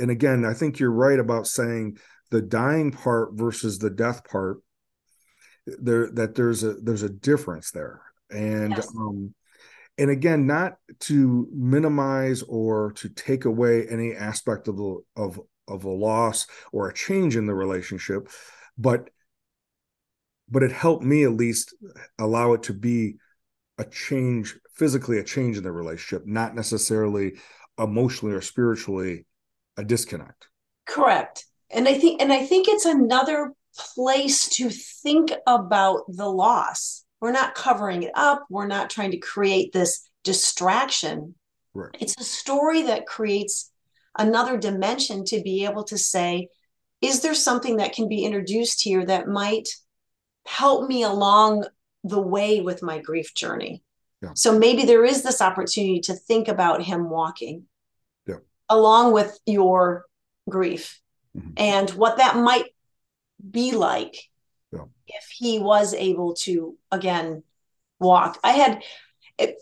and 0.00 0.10
again, 0.10 0.44
I 0.44 0.54
think 0.54 0.78
you're 0.78 0.90
right 0.90 1.18
about 1.18 1.46
saying 1.46 1.98
the 2.30 2.40
dying 2.40 2.90
part 2.90 3.34
versus 3.34 3.78
the 3.78 3.90
death 3.90 4.24
part. 4.24 4.58
There 5.66 6.10
that 6.12 6.34
there's 6.34 6.64
a 6.64 6.74
there's 6.74 7.02
a 7.02 7.10
difference 7.10 7.70
there, 7.70 8.00
and 8.30 8.72
yes. 8.72 8.88
um, 8.96 9.34
and 9.98 10.10
again, 10.10 10.46
not 10.46 10.76
to 11.00 11.46
minimize 11.52 12.42
or 12.42 12.92
to 12.92 13.10
take 13.10 13.44
away 13.44 13.86
any 13.88 14.14
aspect 14.14 14.68
of 14.68 14.78
the 14.78 15.02
of 15.16 15.38
of 15.68 15.84
a 15.84 15.90
loss 15.90 16.46
or 16.72 16.88
a 16.88 16.94
change 16.94 17.36
in 17.36 17.46
the 17.46 17.54
relationship 17.54 18.28
but 18.76 19.08
but 20.50 20.64
it 20.64 20.72
helped 20.72 21.04
me 21.04 21.22
at 21.22 21.30
least 21.30 21.76
allow 22.18 22.54
it 22.54 22.64
to 22.64 22.72
be 22.72 23.18
a 23.80 23.84
change 23.84 24.56
physically 24.74 25.18
a 25.18 25.24
change 25.24 25.56
in 25.56 25.64
the 25.64 25.72
relationship 25.72 26.26
not 26.26 26.54
necessarily 26.54 27.32
emotionally 27.78 28.34
or 28.34 28.42
spiritually 28.42 29.26
a 29.76 29.84
disconnect. 29.84 30.48
Correct. 30.86 31.46
And 31.70 31.88
i 31.88 31.94
think 31.94 32.20
and 32.20 32.32
i 32.32 32.44
think 32.44 32.68
it's 32.68 32.84
another 32.84 33.52
place 33.94 34.48
to 34.56 34.68
think 34.68 35.32
about 35.46 36.02
the 36.08 36.28
loss. 36.28 37.04
We're 37.20 37.32
not 37.32 37.54
covering 37.54 38.02
it 38.02 38.12
up. 38.14 38.44
We're 38.50 38.66
not 38.66 38.90
trying 38.90 39.12
to 39.12 39.18
create 39.18 39.72
this 39.72 40.08
distraction. 40.24 41.34
Right. 41.72 41.96
it's 42.00 42.20
a 42.20 42.24
story 42.24 42.82
that 42.82 43.06
creates 43.06 43.70
another 44.18 44.58
dimension 44.58 45.24
to 45.26 45.40
be 45.40 45.64
able 45.64 45.84
to 45.84 45.96
say 45.96 46.48
is 47.00 47.20
there 47.20 47.32
something 47.32 47.76
that 47.76 47.92
can 47.92 48.08
be 48.08 48.24
introduced 48.24 48.82
here 48.82 49.06
that 49.06 49.28
might 49.28 49.68
help 50.46 50.88
me 50.88 51.04
along 51.04 51.64
the 52.04 52.20
way 52.20 52.60
with 52.60 52.82
my 52.82 52.98
grief 52.98 53.34
journey 53.34 53.82
yeah. 54.22 54.30
so 54.34 54.58
maybe 54.58 54.84
there 54.84 55.04
is 55.04 55.22
this 55.22 55.40
opportunity 55.40 56.00
to 56.00 56.14
think 56.14 56.48
about 56.48 56.82
him 56.82 57.10
walking 57.10 57.64
yeah. 58.26 58.36
along 58.68 59.12
with 59.12 59.38
your 59.46 60.06
grief 60.48 61.00
mm-hmm. 61.36 61.50
and 61.56 61.90
what 61.90 62.18
that 62.18 62.36
might 62.36 62.66
be 63.50 63.72
like 63.72 64.16
yeah. 64.72 64.84
if 65.06 65.28
he 65.36 65.58
was 65.58 65.94
able 65.94 66.34
to 66.34 66.76
again 66.90 67.42
walk 67.98 68.38
i 68.44 68.52
had 68.52 68.82
it, 69.38 69.56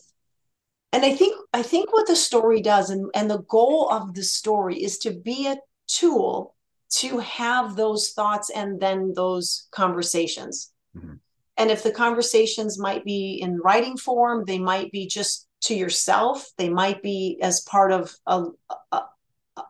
and 0.92 1.04
i 1.04 1.14
think 1.14 1.36
i 1.52 1.62
think 1.62 1.92
what 1.92 2.06
the 2.06 2.16
story 2.16 2.60
does 2.60 2.90
and, 2.90 3.10
and 3.14 3.30
the 3.30 3.42
goal 3.42 3.88
of 3.90 4.14
the 4.14 4.22
story 4.22 4.82
is 4.82 4.98
to 4.98 5.12
be 5.12 5.46
a 5.46 5.56
tool 5.86 6.54
to 6.90 7.18
have 7.18 7.76
those 7.76 8.10
thoughts 8.10 8.50
and 8.50 8.80
then 8.80 9.12
those 9.14 9.68
conversations 9.70 10.72
mm-hmm. 10.96 11.14
And 11.58 11.70
if 11.70 11.82
the 11.82 11.90
conversations 11.90 12.78
might 12.78 13.04
be 13.04 13.40
in 13.42 13.58
writing 13.58 13.96
form 13.96 14.44
they 14.46 14.58
might 14.58 14.90
be 14.92 15.06
just 15.06 15.46
to 15.60 15.74
yourself 15.74 16.48
they 16.56 16.68
might 16.68 17.02
be 17.02 17.38
as 17.42 17.60
part 17.62 17.92
of 17.92 18.14
a, 18.26 18.44
a, 18.92 19.02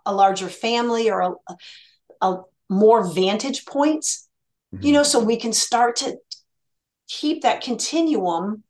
a 0.04 0.14
larger 0.14 0.48
family 0.48 1.10
or 1.10 1.20
a, 1.20 1.56
a 2.20 2.36
more 2.68 3.12
vantage 3.12 3.64
points 3.64 4.28
mm-hmm. 4.74 4.84
you 4.84 4.92
know 4.92 5.02
so 5.02 5.18
we 5.18 5.36
can 5.36 5.52
start 5.52 5.96
to 5.96 6.16
keep 7.08 7.42
that 7.42 7.62
continuum 7.62 8.62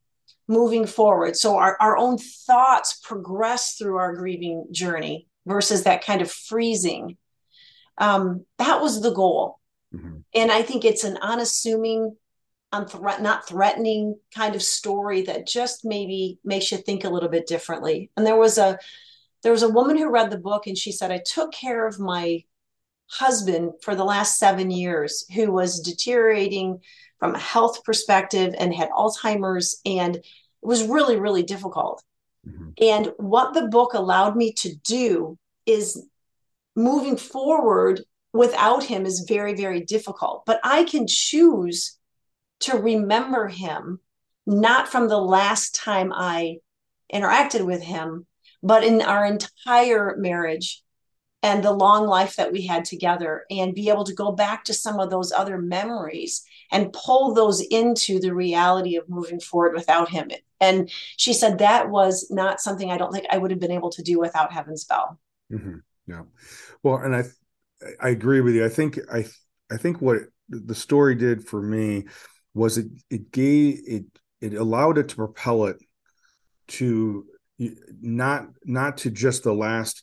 moving 0.47 0.87
forward 0.87 1.37
so 1.37 1.57
our, 1.57 1.77
our 1.81 1.97
own 1.97 2.17
thoughts 2.19 3.01
progress 3.03 3.75
through 3.75 3.97
our 3.97 4.15
grieving 4.15 4.67
journey 4.71 5.27
versus 5.45 5.83
that 5.83 6.05
kind 6.05 6.23
of 6.23 6.31
freezing 6.31 7.17
um, 7.99 8.47
that 8.59 8.81
was 8.81 9.03
the 9.03 9.11
goal 9.11 9.59
mm-hmm. 9.93 10.19
and 10.35 10.53
i 10.53 10.63
think 10.63 10.85
it's 10.85 11.05
an 11.05 11.19
unassuming 11.21 12.17
unthreat- 12.73 13.23
not 13.23 13.49
threatening 13.49 14.19
kind 14.35 14.55
of 14.55 14.63
story 14.63 15.23
that 15.23 15.47
just 15.47 15.85
maybe 15.85 16.39
makes 16.45 16.71
you 16.71 16.79
think 16.79 17.05
a 17.05 17.09
little 17.09 17.29
bit 17.29 17.47
differently 17.47 18.11
and 18.17 18.27
there 18.27 18.37
was 18.37 18.59
a 18.59 18.79
there 19.43 19.53
was 19.53 19.63
a 19.63 19.69
woman 19.69 19.97
who 19.97 20.11
read 20.11 20.31
the 20.31 20.39
book 20.39 20.67
and 20.67 20.77
she 20.77 20.93
said 20.93 21.11
i 21.11 21.23
took 21.25 21.53
care 21.53 21.87
of 21.87 21.99
my 21.99 22.43
husband 23.11 23.73
for 23.81 23.95
the 23.95 24.05
last 24.05 24.39
seven 24.39 24.71
years 24.71 25.25
who 25.35 25.51
was 25.51 25.81
deteriorating 25.81 26.81
from 27.19 27.35
a 27.35 27.39
health 27.39 27.83
perspective 27.85 28.55
and 28.59 28.75
had 28.75 28.91
Alzheimer's. 28.91 29.81
And 29.85 30.17
it 30.17 30.25
was 30.63 30.85
really, 30.85 31.17
really 31.17 31.43
difficult. 31.43 32.03
Mm-hmm. 32.47 32.71
And 32.81 33.13
what 33.17 33.55
the 33.55 33.69
book 33.69 33.95
allowed 33.95 34.37
me 34.37 34.53
to 34.55 34.75
do 34.85 35.39
is 35.67 36.07
moving 36.77 37.17
forward 37.17 38.03
without 38.33 38.85
him 38.85 39.05
is 39.05 39.25
very, 39.27 39.55
very 39.55 39.81
difficult. 39.81 40.45
But 40.47 40.61
I 40.63 40.85
can 40.85 41.07
choose 41.09 41.98
to 42.61 42.77
remember 42.77 43.49
him 43.49 44.00
not 44.47 44.88
from 44.88 45.09
the 45.09 45.21
last 45.21 45.75
time 45.75 46.12
I 46.12 46.57
interacted 47.12 47.65
with 47.65 47.83
him, 47.83 48.27
but 48.62 48.83
in 48.83 49.03
our 49.03 49.25
entire 49.27 50.17
marriage 50.17 50.83
and 51.43 51.62
the 51.62 51.73
long 51.73 52.07
life 52.07 52.37
that 52.37 52.50
we 52.50 52.62
had 52.62 52.85
together 52.85 53.45
and 53.50 53.75
be 53.75 53.91
able 53.91 54.05
to 54.05 54.15
go 54.15 54.33
back 54.33 54.65
to 54.65 54.75
some 54.75 54.99
of 54.99 55.11
those 55.11 55.31
other 55.33 55.59
memories 55.59 56.45
and 56.73 56.93
pull 56.93 57.33
those 57.33 57.61
into 57.61 58.19
the 58.19 58.35
reality 58.35 58.97
of 58.97 59.09
moving 59.09 59.38
forward 59.38 59.75
without 59.75 60.09
him. 60.09 60.31
And 60.61 60.91
she 61.17 61.33
said 61.33 61.59
that 61.59 61.91
was 61.91 62.27
not 62.31 62.61
something 62.61 62.91
I 62.91 62.99
don't 62.99 63.12
think 63.12 63.27
I 63.31 63.38
would 63.38 63.53
have 63.53 63.61
been 63.61 63.71
able 63.71 63.91
to 63.91 64.03
do 64.03 64.19
without 64.19 64.53
Heaven's 64.53 64.85
Bell. 64.85 65.21
Mm-hmm. 65.53 65.77
Yeah. 66.09 66.23
Well, 66.83 66.97
and 66.97 67.15
I, 67.15 67.25
I 68.00 68.09
agree 68.09 68.41
with 68.41 68.55
you. 68.55 68.65
I 68.65 68.69
think, 68.69 68.99
I, 69.12 69.25
I 69.71 69.77
think 69.77 70.03
what 70.03 70.23
the 70.49 70.75
story 70.75 71.15
did 71.15 71.47
for 71.47 71.62
me 71.62 72.07
was 72.59 72.79
it, 72.79 72.88
it 73.11 73.33
gave, 73.33 73.81
it, 73.87 74.05
it 74.41 74.55
allowed 74.55 74.99
it 74.99 75.09
to 75.09 75.17
propel 75.17 75.67
it 75.67 75.79
to 76.69 77.25
not, 78.00 78.47
not 78.65 78.99
to 78.99 79.11
just 79.11 79.45
the 79.45 79.55
last, 79.55 80.03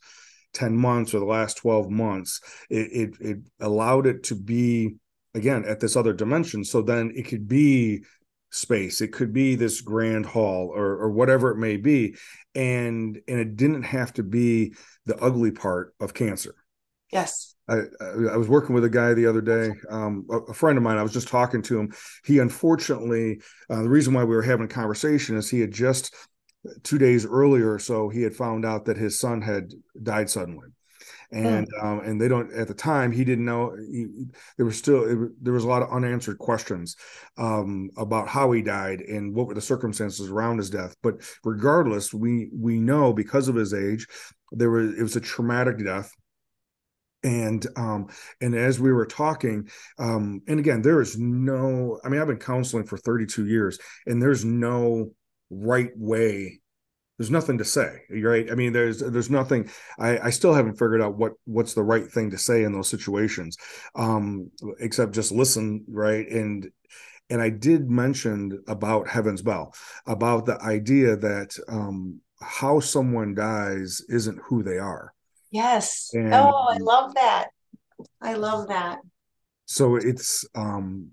10 0.55 0.75
months 0.75 1.13
or 1.13 1.19
the 1.19 1.25
last 1.25 1.57
12 1.57 1.89
months. 1.89 2.41
It, 2.69 2.91
it, 2.91 3.15
it 3.19 3.37
allowed 3.59 4.07
it 4.07 4.23
to 4.23 4.35
be 4.35 4.95
again 5.35 5.65
at 5.65 5.79
this 5.79 5.95
other 5.95 6.13
dimension. 6.13 6.63
So 6.63 6.81
then 6.81 7.11
it 7.15 7.27
could 7.27 7.47
be 7.47 8.03
space. 8.49 9.01
It 9.01 9.11
could 9.11 9.33
be 9.33 9.55
this 9.55 9.81
grand 9.81 10.25
hall 10.25 10.71
or, 10.73 10.93
or 10.97 11.11
whatever 11.11 11.51
it 11.51 11.57
may 11.57 11.77
be. 11.77 12.15
And 12.55 13.19
and 13.27 13.39
it 13.39 13.57
didn't 13.57 13.83
have 13.83 14.13
to 14.13 14.23
be 14.23 14.73
the 15.05 15.17
ugly 15.17 15.51
part 15.51 15.93
of 15.99 16.13
cancer 16.13 16.55
yes 17.15 17.55
I, 17.67 17.81
I 18.31 18.37
was 18.37 18.47
working 18.47 18.75
with 18.75 18.85
a 18.85 18.89
guy 18.89 19.13
the 19.13 19.25
other 19.25 19.41
day, 19.41 19.71
um, 19.89 20.27
a, 20.29 20.53
friend 20.53 20.77
of 20.77 20.83
mine. 20.83 20.97
I 20.97 21.03
was 21.03 21.13
just 21.13 21.27
talking 21.27 21.63
to 21.63 21.79
him. 21.79 21.93
He 22.23 22.37
unfortunately, 22.37 23.41
uh, 23.69 23.81
the 23.81 23.89
reason 23.89 24.13
why 24.13 24.23
we 24.23 24.35
were 24.35 24.43
having 24.43 24.65
a 24.65 24.69
conversation 24.69 25.35
is 25.35 25.49
he 25.49 25.61
had 25.61 25.71
just 25.71 26.13
two 26.83 26.97
days 26.97 27.25
earlier 27.25 27.73
or 27.73 27.79
so, 27.79 28.09
he 28.09 28.21
had 28.21 28.35
found 28.35 28.65
out 28.65 28.85
that 28.85 28.97
his 28.97 29.19
son 29.19 29.41
had 29.41 29.73
died 30.01 30.29
suddenly. 30.29 30.67
And 31.31 31.67
oh. 31.81 31.87
um, 31.87 31.99
and 32.01 32.21
they 32.21 32.27
don't 32.27 32.53
at 32.53 32.67
the 32.67 32.75
time 32.75 33.11
he 33.11 33.25
didn't 33.25 33.45
know 33.45 33.75
he, 33.75 34.05
there 34.57 34.65
was 34.65 34.77
still 34.77 35.03
it, 35.25 35.43
there 35.43 35.53
was 35.53 35.63
a 35.63 35.67
lot 35.67 35.81
of 35.81 35.89
unanswered 35.89 36.37
questions 36.37 36.95
um, 37.37 37.89
about 37.97 38.27
how 38.27 38.51
he 38.51 38.61
died 38.61 39.01
and 39.01 39.33
what 39.33 39.47
were 39.47 39.55
the 39.55 39.61
circumstances 39.61 40.29
around 40.29 40.57
his 40.57 40.69
death. 40.69 40.95
But 41.01 41.15
regardless, 41.43 42.13
we 42.13 42.49
we 42.53 42.79
know 42.79 43.11
because 43.11 43.47
of 43.47 43.55
his 43.55 43.73
age, 43.73 44.05
there 44.51 44.69
was 44.69 44.97
it 44.97 45.01
was 45.01 45.15
a 45.15 45.21
traumatic 45.21 45.83
death 45.83 46.11
and 47.25 47.65
um 47.75 48.07
and 48.39 48.55
as 48.55 48.79
we 48.79 48.93
were 48.93 49.05
talking 49.05 49.67
um 49.97 50.41
and 50.47 50.59
again 50.59 50.81
there 50.81 51.01
is 51.01 51.17
no 51.17 51.99
i 52.05 52.09
mean 52.09 52.21
i've 52.21 52.27
been 52.27 52.37
counseling 52.37 52.85
for 52.85 52.97
32 52.97 53.47
years 53.47 53.79
and 54.05 54.21
there's 54.21 54.45
no 54.45 55.09
right 55.49 55.91
way 55.97 56.61
there's 57.17 57.31
nothing 57.31 57.57
to 57.57 57.65
say 57.65 58.01
right? 58.09 58.51
I 58.51 58.55
mean 58.55 58.73
there's 58.73 58.99
there's 58.99 59.29
nothing 59.29 59.69
i 59.97 60.19
i 60.19 60.29
still 60.29 60.53
haven't 60.53 60.77
figured 60.77 61.01
out 61.01 61.17
what 61.17 61.33
what's 61.45 61.73
the 61.73 61.83
right 61.83 62.09
thing 62.09 62.29
to 62.31 62.37
say 62.37 62.63
in 62.63 62.73
those 62.73 62.89
situations 62.89 63.57
um 63.95 64.51
except 64.79 65.13
just 65.13 65.31
listen 65.31 65.83
right? 65.89 66.29
And 66.29 66.69
and 67.31 67.41
i 67.41 67.49
did 67.49 67.89
mention 67.89 68.61
about 68.67 69.07
heaven's 69.07 69.41
bell 69.41 69.73
about 70.05 70.45
the 70.45 70.61
idea 70.61 71.15
that 71.15 71.57
um 71.67 72.19
how 72.39 72.79
someone 72.79 73.33
dies 73.33 74.01
isn't 74.09 74.39
who 74.43 74.61
they 74.61 74.77
are 74.77 75.14
yes. 75.55 76.09
And, 76.13 76.33
oh 76.33 76.67
i 76.69 76.77
love 76.77 77.13
that. 77.15 77.47
I 78.21 78.33
love 78.33 78.67
that. 78.67 78.99
So 79.65 79.95
it's 79.95 80.45
um 80.55 81.11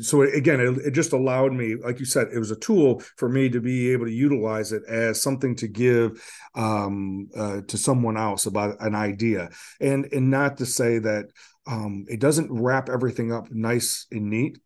so 0.00 0.22
again 0.22 0.58
it, 0.58 0.86
it, 0.86 0.90
just 0.92 1.12
allowed 1.12 1.52
me 1.52 1.74
like 1.74 1.98
you 1.98 2.06
said 2.06 2.28
it 2.32 2.38
was 2.38 2.50
a 2.50 2.56
tool 2.56 3.00
for 3.18 3.28
me 3.28 3.50
to 3.50 3.60
be 3.60 3.92
able 3.92 4.06
to 4.06 4.12
utilize 4.12 4.72
it 4.72 4.82
as 4.88 5.20
something 5.22 5.54
to 5.54 5.68
give 5.68 6.22
um, 6.54 7.28
uh, 7.36 7.60
to 7.68 7.76
someone 7.76 8.16
else 8.16 8.46
about 8.46 8.80
an 8.80 8.94
idea. 8.94 9.50
And 9.80 10.06
and 10.12 10.30
not 10.30 10.56
to 10.58 10.66
say 10.66 10.98
that 10.98 11.26
um, 11.66 12.06
it 12.08 12.20
doesn't 12.20 12.50
wrap 12.50 12.88
everything 12.88 13.32
up 13.32 13.50
nice 13.50 14.06
and 14.10 14.30
neat 14.30 14.58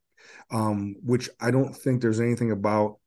um, 0.51 0.97
which 1.03 1.29
i 1.41 1.51
don't 1.51 1.75
think 1.75 2.01
there's 2.01 2.21
anything 2.21 2.51
about 2.51 2.99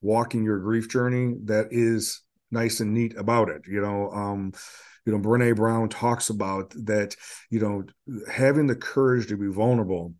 walking 0.00 0.44
your 0.44 0.58
grief 0.58 0.88
journey 0.88 1.34
that 1.44 1.68
is 1.70 2.22
nice 2.50 2.80
and 2.80 2.94
neat 2.94 3.16
about 3.16 3.48
it 3.48 3.62
you 3.66 3.80
know 3.80 4.10
um, 4.10 4.52
you 5.08 5.16
know 5.16 5.18
brene 5.18 5.56
brown 5.56 5.88
talks 5.88 6.28
about 6.28 6.70
that 6.84 7.16
you 7.48 7.58
know 7.58 7.82
having 8.30 8.66
the 8.66 8.76
courage 8.76 9.26
to 9.26 9.38
be 9.38 9.46
vulnerable 9.46 10.12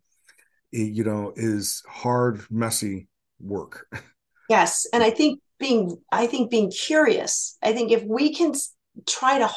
you 0.71 1.03
know 1.03 1.31
is 1.35 1.83
hard 1.87 2.41
messy 2.49 3.07
work. 3.39 3.87
Yes 4.49 4.87
and 4.91 5.03
i 5.03 5.11
think 5.11 5.41
being 5.59 5.95
i 6.11 6.25
think 6.25 6.49
being 6.49 6.71
curious 6.71 7.55
i 7.61 7.71
think 7.71 7.91
if 7.91 8.03
we 8.03 8.33
can 8.33 8.53
try 9.07 9.37
to 9.37 9.49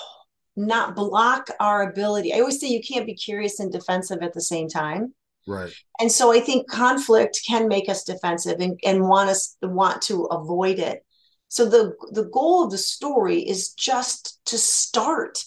not 0.55 0.95
block 0.95 1.49
our 1.61 1.91
ability 1.91 2.35
i 2.35 2.41
always 2.41 2.61
say 2.61 2.67
you 2.67 2.83
can't 2.87 3.07
be 3.07 3.15
curious 3.15 3.59
and 3.59 3.73
defensive 3.73 4.23
at 4.23 4.35
the 4.35 4.43
same 4.43 4.69
time. 4.69 5.15
Right. 5.49 5.73
And 5.99 6.13
so 6.13 6.31
i 6.31 6.41
think 6.41 6.71
conflict 6.71 7.41
can 7.49 7.69
make 7.69 7.89
us 7.89 8.05
defensive 8.05 8.61
and, 8.61 8.79
and 8.85 9.09
want 9.09 9.31
us 9.31 9.57
want 9.63 10.03
to 10.03 10.25
avoid 10.25 10.79
it 10.79 11.07
so 11.53 11.67
the 11.67 11.95
the 12.13 12.25
goal 12.25 12.65
of 12.65 12.71
the 12.71 12.79
story 12.79 13.41
is 13.41 13.75
just 13.75 14.43
to 14.47 14.57
start 14.57 15.45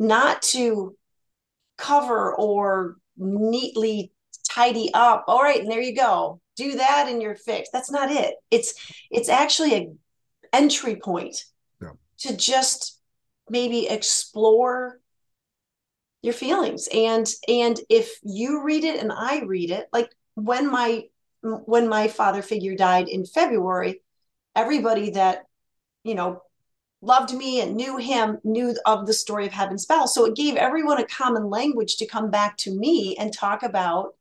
not 0.00 0.42
to 0.42 0.96
cover 1.78 2.34
or 2.34 2.96
neatly 3.16 4.10
tidy 4.50 4.90
up. 4.94 5.26
All 5.28 5.40
right 5.40 5.60
and 5.60 5.70
there 5.70 5.80
you 5.80 5.94
go. 5.94 6.40
Do 6.56 6.74
that 6.74 7.06
and 7.08 7.22
you're 7.22 7.36
fixed. 7.36 7.70
That's 7.72 7.88
not 7.88 8.10
it. 8.10 8.34
It's 8.50 8.74
it's 9.12 9.28
actually 9.28 9.74
a 9.74 9.92
entry 10.52 10.96
point 10.96 11.44
yeah. 11.80 11.90
to 12.22 12.36
just 12.36 13.00
maybe 13.48 13.88
explore 13.88 14.98
your 16.22 16.34
feelings. 16.34 16.88
And 16.92 17.28
and 17.46 17.78
if 17.88 18.18
you 18.24 18.64
read 18.64 18.82
it 18.82 19.00
and 19.00 19.12
i 19.12 19.42
read 19.42 19.70
it 19.70 19.86
like 19.92 20.10
when 20.34 20.68
my 20.68 21.04
when 21.42 21.88
my 21.88 22.08
father 22.08 22.42
figure 22.42 22.74
died 22.74 23.08
in 23.08 23.24
february 23.24 24.00
everybody 24.54 25.10
that 25.10 25.44
you 26.04 26.14
know 26.14 26.42
loved 27.00 27.34
me 27.34 27.60
and 27.60 27.74
knew 27.74 27.96
him 27.96 28.38
knew 28.44 28.76
of 28.86 29.06
the 29.06 29.12
story 29.12 29.46
of 29.46 29.52
heaven's 29.52 29.86
bell. 29.86 30.06
So 30.06 30.24
it 30.24 30.36
gave 30.36 30.56
everyone 30.56 30.98
a 30.98 31.06
common 31.06 31.50
language 31.50 31.96
to 31.96 32.06
come 32.06 32.30
back 32.30 32.56
to 32.58 32.74
me 32.74 33.16
and 33.18 33.32
talk 33.32 33.62
about 33.62 34.14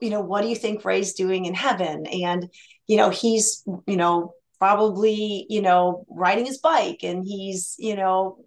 you 0.00 0.10
know 0.10 0.20
what 0.20 0.42
do 0.42 0.48
you 0.48 0.56
think 0.56 0.84
ray's 0.84 1.14
doing 1.14 1.46
in 1.46 1.54
heaven? 1.54 2.06
And 2.06 2.50
you 2.86 2.96
know 2.96 3.10
he's 3.10 3.64
you 3.86 3.96
know 3.96 4.34
probably 4.58 5.46
you 5.48 5.62
know 5.62 6.04
riding 6.08 6.46
his 6.46 6.58
bike 6.58 7.00
and 7.02 7.24
he's 7.24 7.74
you 7.78 7.96
know 7.96 8.38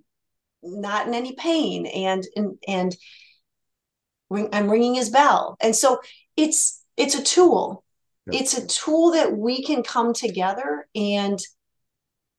not 0.63 1.07
in 1.07 1.13
any 1.13 1.33
pain 1.35 1.85
and 1.85 2.23
and 2.35 2.57
and 2.67 2.95
i'm 4.51 4.69
ringing 4.69 4.95
his 4.95 5.09
bell. 5.09 5.57
And 5.61 5.75
so 5.75 5.99
it's 6.35 6.83
it's 6.95 7.15
a 7.15 7.23
tool 7.23 7.83
it's 8.33 8.57
a 8.57 8.67
tool 8.67 9.11
that 9.11 9.37
we 9.37 9.63
can 9.63 9.83
come 9.83 10.13
together 10.13 10.87
and 10.95 11.39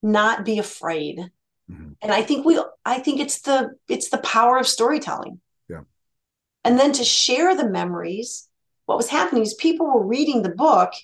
not 0.03 0.45
be 0.45 0.59
afraid. 0.59 1.31
Mm-hmm. 1.71 1.93
and 2.01 2.13
i 2.13 2.23
think 2.23 2.47
we 2.47 2.59
i 2.87 2.99
think 2.99 3.21
it's 3.21 3.43
the 3.43 3.73
it's 3.89 4.09
the 4.09 4.19
power 4.19 4.57
of 4.57 4.67
storytelling. 4.67 5.39
Yeah. 5.69 5.83
And 6.65 6.79
then 6.79 6.93
to 6.93 7.05
share 7.05 7.55
the 7.55 7.69
memories 7.69 8.49
what 8.87 8.97
was 8.97 9.09
happening 9.09 9.43
is 9.43 9.53
people 9.53 9.87
were 9.87 10.07
reading 10.07 10.41
the 10.41 10.49
book 10.49 10.95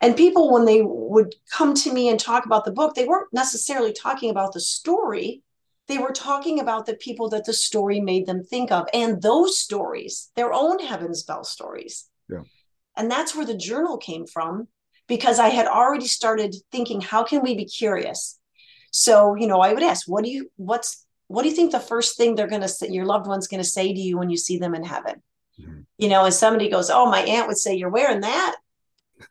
and 0.00 0.16
people 0.16 0.50
when 0.50 0.64
they 0.64 0.80
would 0.80 1.34
come 1.52 1.74
to 1.74 1.92
me 1.92 2.08
and 2.08 2.18
talk 2.18 2.46
about 2.46 2.64
the 2.64 2.70
book 2.70 2.94
they 2.94 3.04
weren't 3.04 3.30
necessarily 3.34 3.92
talking 3.92 4.30
about 4.30 4.54
the 4.54 4.60
story. 4.60 5.42
They 5.88 5.98
were 5.98 6.12
talking 6.12 6.58
about 6.58 6.86
the 6.86 6.94
people 6.94 7.28
that 7.28 7.44
the 7.44 7.52
story 7.52 8.00
made 8.00 8.24
them 8.24 8.42
think 8.42 8.72
of 8.72 8.86
and 8.94 9.20
those 9.20 9.58
stories 9.58 10.30
their 10.36 10.54
own 10.54 10.78
heavens 10.78 11.22
bell 11.22 11.44
stories. 11.44 12.08
Yeah 12.30 12.44
and 12.98 13.10
that's 13.10 13.34
where 13.34 13.46
the 13.46 13.56
journal 13.56 13.96
came 13.96 14.26
from 14.26 14.68
because 15.06 15.38
I 15.38 15.48
had 15.48 15.66
already 15.66 16.06
started 16.06 16.54
thinking, 16.70 17.00
how 17.00 17.24
can 17.24 17.42
we 17.42 17.54
be 17.54 17.64
curious? 17.64 18.38
So, 18.90 19.34
you 19.34 19.46
know, 19.46 19.60
I 19.60 19.72
would 19.72 19.82
ask, 19.82 20.06
what 20.06 20.24
do 20.24 20.30
you, 20.30 20.50
what's, 20.56 21.06
what 21.28 21.42
do 21.42 21.48
you 21.48 21.54
think 21.54 21.72
the 21.72 21.80
first 21.80 22.16
thing 22.16 22.34
they're 22.34 22.46
going 22.46 22.62
to 22.62 22.68
say, 22.68 22.88
your 22.88 23.06
loved 23.06 23.26
one's 23.26 23.48
going 23.48 23.62
to 23.62 23.68
say 23.68 23.92
to 23.92 24.00
you 24.00 24.18
when 24.18 24.30
you 24.30 24.36
see 24.36 24.58
them 24.58 24.74
in 24.74 24.84
heaven? 24.84 25.22
Mm-hmm. 25.60 25.80
You 25.98 26.08
know, 26.08 26.24
and 26.24 26.34
somebody 26.34 26.68
goes, 26.68 26.90
oh, 26.90 27.10
my 27.10 27.20
aunt 27.20 27.48
would 27.48 27.58
say, 27.58 27.74
you're 27.74 27.90
wearing 27.90 28.20
that. 28.20 28.56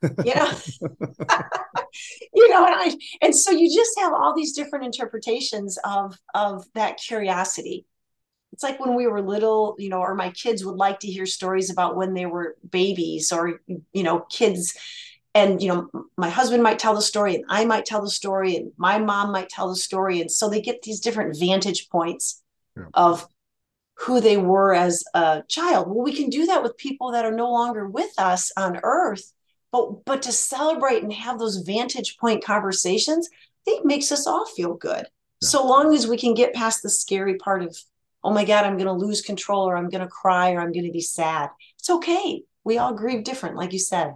you 0.02 0.36
know, 0.36 0.52
you 2.34 2.50
know, 2.50 2.66
and 2.66 2.76
I, 2.76 2.98
and 3.22 3.36
so 3.36 3.52
you 3.52 3.74
just 3.74 4.00
have 4.00 4.14
all 4.14 4.36
these 4.36 4.54
different 4.54 4.86
interpretations 4.86 5.78
of, 5.84 6.18
of 6.34 6.66
that 6.74 6.98
curiosity. 6.98 7.86
It's 8.54 8.64
like 8.64 8.80
when 8.80 8.96
we 8.96 9.08
were 9.08 9.22
little, 9.22 9.76
you 9.78 9.90
know, 9.90 10.00
or 10.00 10.16
my 10.16 10.32
kids 10.32 10.66
would 10.66 10.78
like 10.78 11.00
to 11.02 11.08
hear 11.08 11.26
stories 11.26 11.70
about 11.70 11.96
when 11.96 12.14
they 12.14 12.26
were 12.26 12.56
babies 12.70 13.32
or, 13.32 13.62
you 13.68 14.04
know, 14.04 14.22
kids 14.22 14.76
and 15.38 15.62
you 15.62 15.68
know 15.68 16.08
my 16.18 16.30
husband 16.30 16.64
might 16.64 16.80
tell 16.80 16.96
the 16.96 17.02
story 17.02 17.36
and 17.36 17.46
i 17.50 17.64
might 17.64 17.86
tell 17.86 18.02
the 18.02 18.10
story 18.10 18.56
and 18.56 18.72
my 18.78 18.98
mom 18.98 19.32
might 19.32 19.50
tell 19.50 19.70
the 19.70 19.76
story 19.76 20.20
and 20.20 20.32
so 20.32 20.50
they 20.50 20.62
get 20.62 20.82
these 20.82 21.00
different 21.00 21.38
vantage 21.38 21.90
points 21.90 22.42
yeah. 22.76 22.86
of 22.94 23.28
who 24.00 24.20
they 24.20 24.38
were 24.38 24.74
as 24.74 25.04
a 25.14 25.44
child 25.48 25.88
well 25.88 26.04
we 26.04 26.14
can 26.14 26.30
do 26.30 26.46
that 26.46 26.64
with 26.64 26.78
people 26.78 27.12
that 27.12 27.26
are 27.26 27.36
no 27.36 27.52
longer 27.52 27.88
with 27.88 28.12
us 28.18 28.52
on 28.58 28.80
earth 28.84 29.32
but 29.72 30.06
but 30.06 30.22
to 30.22 30.32
celebrate 30.32 31.04
and 31.04 31.14
have 31.14 31.40
those 31.40 31.58
vantage 31.58 32.18
point 32.18 32.44
conversations 32.44 33.30
i 33.32 33.62
think 33.66 33.86
makes 33.86 34.12
us 34.12 34.26
all 34.26 34.46
feel 34.46 34.74
good 34.74 35.06
yeah. 35.42 35.50
so 35.50 35.66
long 35.66 35.94
as 35.94 36.08
we 36.08 36.18
can 36.18 36.34
get 36.34 36.54
past 36.54 36.82
the 36.82 36.90
scary 36.90 37.36
part 37.36 37.62
of 37.62 37.78
oh 38.24 38.34
my 38.34 38.46
god 38.46 38.66
i'm 38.66 38.78
going 38.78 38.86
to 38.86 39.06
lose 39.06 39.22
control 39.22 39.68
or 39.68 39.76
i'm 39.76 39.90
going 39.90 40.02
to 40.02 40.08
cry 40.08 40.54
or 40.54 40.60
i'm 40.60 40.72
going 40.72 40.86
to 40.86 40.92
be 40.92 41.02
sad 41.02 41.50
it's 41.78 41.90
okay 41.90 42.44
we 42.64 42.78
all 42.78 42.94
grieve 42.94 43.24
different 43.24 43.56
like 43.56 43.74
you 43.74 43.80
said 43.80 44.14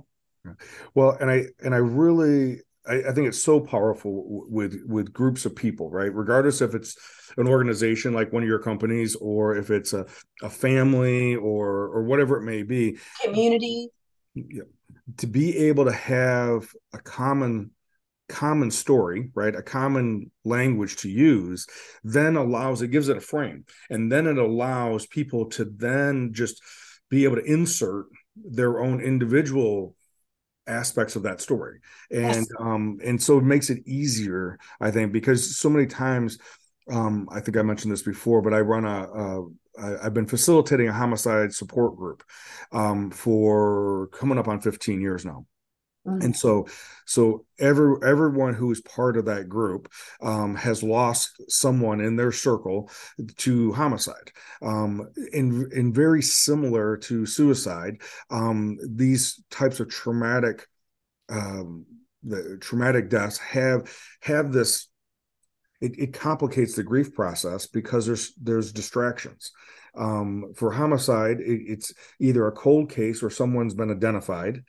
well, 0.94 1.18
and 1.20 1.30
I 1.30 1.46
and 1.64 1.74
I 1.74 1.78
really 1.78 2.62
I, 2.88 2.96
I, 3.10 3.12
think 3.14 3.28
it's 3.28 3.42
so 3.42 3.60
powerful 3.60 4.46
with 4.50 4.82
with 4.88 5.14
groups 5.14 5.46
of 5.46 5.56
people, 5.56 5.90
right? 5.90 6.14
Regardless 6.14 6.62
if 6.62 6.74
it's 6.74 6.98
an 7.38 7.48
organization 7.48 8.14
like 8.14 8.34
one 8.34 8.44
of 8.44 8.50
your 8.50 8.60
companies 8.60 9.16
or 9.16 9.56
if 9.56 9.70
it's 9.70 9.94
a, 9.94 10.06
a 10.42 10.50
family 10.50 11.36
or 11.36 11.88
or 11.88 12.04
whatever 12.04 12.38
it 12.38 12.44
may 12.44 12.64
be. 12.64 12.98
Community. 13.24 13.90
Yeah. 14.34 14.64
To 15.18 15.28
be 15.28 15.58
able 15.58 15.86
to 15.86 15.92
have 15.92 16.70
a 16.94 17.00
common 17.00 17.72
common 18.32 18.72
story 18.72 19.30
right 19.36 19.56
a 19.56 19.62
common 19.62 20.32
language 20.46 20.96
to 20.96 21.10
use 21.10 21.68
then 22.04 22.36
allows 22.38 22.82
it 22.82 22.88
gives 22.88 23.10
it 23.10 23.18
a 23.18 23.22
frame 23.22 23.66
and 23.90 24.12
then 24.12 24.26
it 24.26 24.38
allows 24.38 25.06
people 25.06 25.46
to 25.46 25.66
then 25.66 26.32
just 26.34 26.62
be 27.10 27.26
able 27.26 27.36
to 27.36 27.44
insert 27.44 28.06
their 28.36 28.80
own 28.80 29.02
individual 29.02 29.96
aspects 30.68 31.16
of 31.16 31.24
that 31.24 31.42
story 31.42 31.80
and 32.10 32.36
yes. 32.36 32.48
um 32.60 33.00
and 33.04 33.22
so 33.22 33.38
it 33.38 33.44
makes 33.44 33.70
it 33.70 33.86
easier 33.86 34.58
i 34.80 34.90
think 34.90 35.12
because 35.12 35.58
so 35.58 35.70
many 35.70 35.86
times 35.86 36.38
um 36.92 37.28
i 37.32 37.40
think 37.40 37.58
i 37.58 37.62
mentioned 37.62 37.92
this 37.92 38.04
before 38.04 38.42
but 38.42 38.54
i 38.54 38.60
run 38.60 38.86
a, 38.86 39.04
a 39.04 39.46
I've 39.80 40.14
been 40.14 40.28
facilitating 40.28 40.90
a 40.90 40.94
homicide 40.94 41.54
support 41.54 41.96
group 41.96 42.24
um, 42.72 43.10
for 43.10 44.08
coming 44.08 44.38
up 44.38 44.50
on 44.50 44.60
15 44.60 45.02
years 45.02 45.26
now. 45.26 45.46
Mm-hmm. 46.08 46.26
And 46.26 46.36
so, 46.36 46.68
so 47.06 47.46
every 47.60 47.96
everyone 48.04 48.56
who 48.56 48.72
is 48.72 48.82
part 48.82 49.18
of 49.18 49.26
that 49.26 49.48
group 49.48 49.92
um, 50.22 50.56
has 50.56 50.82
lost 50.82 51.40
someone 51.48 52.02
in 52.02 52.16
their 52.16 52.32
circle 52.32 52.90
to 53.38 53.72
homicide. 53.74 54.32
Um, 54.64 55.10
and 55.32 55.72
and 55.72 55.94
very 55.94 56.24
similar 56.24 56.98
to 56.98 57.26
suicide, 57.26 58.02
um, 58.32 58.80
these 58.84 59.44
types 59.52 59.80
of 59.80 59.90
traumatic, 59.90 60.68
um, 61.30 61.86
the 62.24 62.58
traumatic 62.60 63.10
deaths 63.10 63.38
have 63.38 63.96
have 64.22 64.52
this. 64.52 64.88
It, 65.82 65.98
it 65.98 66.14
complicates 66.14 66.76
the 66.76 66.84
grief 66.84 67.14
process 67.14 67.68
because 67.68 68.06
there's 68.08 68.34
there's 68.42 68.72
distractions. 68.72 69.52
Um, 69.96 70.54
for 70.56 70.72
homicide, 70.72 71.42
it, 71.42 71.62
it's 71.68 71.94
either 72.20 72.48
a 72.48 72.52
cold 72.52 72.90
case 72.90 73.22
or 73.22 73.30
someone's 73.30 73.74
been 73.74 73.92
identified 73.92 74.64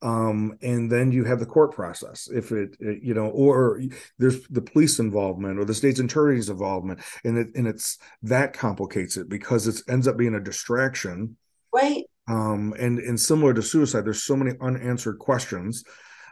um, 0.00 0.56
and 0.62 0.90
then 0.90 1.10
you 1.10 1.24
have 1.24 1.40
the 1.40 1.46
court 1.46 1.72
process 1.72 2.28
if 2.32 2.52
it, 2.52 2.76
it, 2.78 3.02
you 3.02 3.14
know 3.14 3.26
or 3.26 3.80
there's 4.18 4.46
the 4.48 4.62
police 4.62 4.98
involvement 4.98 5.58
or 5.58 5.64
the 5.64 5.74
state's 5.74 5.98
attorney's 5.98 6.48
involvement 6.48 7.00
and 7.24 7.38
it 7.38 7.48
and 7.54 7.66
it's 7.66 7.98
that 8.22 8.52
complicates 8.52 9.16
it 9.16 9.28
because 9.28 9.66
it 9.66 9.80
ends 9.88 10.06
up 10.06 10.16
being 10.16 10.34
a 10.34 10.40
distraction. 10.40 11.36
Right. 11.72 12.04
Um 12.28 12.74
and 12.78 12.98
and 12.98 13.18
similar 13.18 13.52
to 13.54 13.62
suicide 13.62 14.04
there's 14.04 14.22
so 14.22 14.36
many 14.36 14.52
unanswered 14.60 15.18
questions 15.18 15.82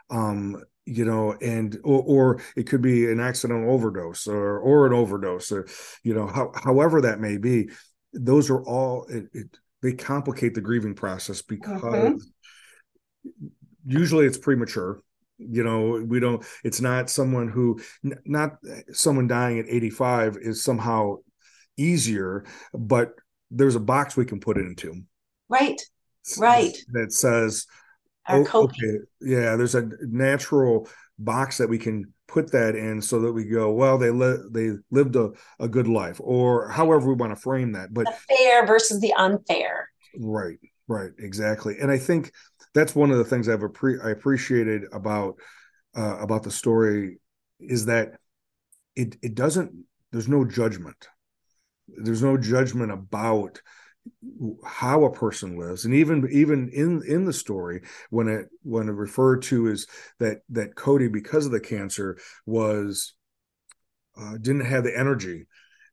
um 0.09 0.63
you 0.85 1.03
know 1.03 1.35
and 1.41 1.77
or, 1.83 2.03
or 2.03 2.41
it 2.55 2.67
could 2.67 2.81
be 2.81 3.11
an 3.11 3.19
accidental 3.19 3.69
overdose 3.69 4.27
or 4.27 4.59
or 4.59 4.87
an 4.87 4.93
overdose 4.93 5.51
or 5.51 5.67
you 6.03 6.13
know 6.13 6.27
how, 6.27 6.51
however 6.55 7.01
that 7.01 7.19
may 7.19 7.37
be 7.37 7.69
those 8.13 8.49
are 8.49 8.63
all 8.63 9.05
it, 9.09 9.25
it 9.33 9.57
they 9.81 9.91
complicate 9.91 10.53
the 10.53 10.61
grieving 10.61 10.95
process 10.95 11.41
because 11.41 11.81
mm-hmm 11.81 12.15
usually 13.87 14.25
it's 14.25 14.37
premature. 14.37 15.01
You 15.39 15.63
know 15.63 16.03
we 16.05 16.19
don't 16.19 16.43
it's 16.63 16.81
not 16.81 17.11
someone 17.11 17.47
who 17.47 17.79
not 18.25 18.57
someone 18.91 19.27
dying 19.27 19.59
at 19.59 19.65
85 19.69 20.37
is 20.41 20.63
somehow 20.63 21.17
easier 21.77 22.43
but 22.73 23.11
there's 23.51 23.75
a 23.75 23.79
box 23.79 24.17
we 24.17 24.25
can 24.25 24.39
put 24.39 24.57
it 24.57 24.65
into. 24.65 25.03
Right 25.47 25.79
right. 26.37 26.77
that 26.93 27.13
says 27.13 27.65
oh, 28.27 28.45
okay 28.53 28.97
yeah 29.21 29.55
there's 29.55 29.75
a 29.75 29.89
natural 30.01 30.87
box 31.19 31.57
that 31.57 31.69
we 31.69 31.77
can 31.77 32.13
put 32.27 32.51
that 32.51 32.75
in 32.75 33.01
so 33.01 33.21
that 33.21 33.31
we 33.31 33.45
go 33.45 33.71
well 33.71 33.97
they 33.97 34.11
li- 34.11 34.43
they 34.51 34.71
lived 34.91 35.15
a, 35.15 35.31
a 35.59 35.67
good 35.67 35.87
life 35.87 36.19
or 36.21 36.69
however 36.69 37.07
we 37.07 37.15
want 37.15 37.33
to 37.33 37.41
frame 37.41 37.71
that 37.71 37.93
but 37.93 38.05
the 38.05 38.35
fair 38.35 38.65
versus 38.65 38.99
the 38.99 39.13
unfair. 39.13 39.89
Right 40.19 40.57
right 40.87 41.11
exactly. 41.19 41.77
And 41.79 41.89
i 41.89 41.97
think 41.97 42.31
that's 42.77 42.95
one 42.95 43.11
of 43.11 43.17
the 43.17 43.25
things 43.25 43.49
I've 43.49 43.61
appre- 43.61 44.03
I 44.05 44.11
appreciated 44.11 44.83
about 44.93 45.35
uh, 45.95 46.17
about 46.19 46.43
the 46.43 46.51
story 46.51 47.19
is 47.59 47.85
that 47.85 48.19
it 48.95 49.17
it 49.21 49.33
doesn't 49.35 49.71
there's 50.11 50.27
no 50.27 50.45
judgment. 50.45 51.07
There's 51.87 52.21
no 52.21 52.37
judgment 52.37 52.91
about 52.91 53.61
how 54.63 55.05
a 55.05 55.11
person 55.11 55.57
lives. 55.57 55.85
And 55.85 55.93
even 55.95 56.27
even 56.31 56.69
in 56.69 57.01
in 57.07 57.25
the 57.25 57.33
story 57.33 57.81
when 58.11 58.27
it 58.27 58.47
when 58.61 58.89
it 58.89 58.93
referred 58.93 59.41
to 59.43 59.67
is 59.67 59.87
that 60.19 60.41
that 60.49 60.75
cody 60.75 61.07
because 61.07 61.47
of 61.47 61.51
the 61.51 61.59
cancer 61.59 62.17
was 62.45 63.13
uh, 64.19 64.37
didn't 64.37 64.65
have 64.65 64.83
the 64.83 64.97
energy 64.97 65.47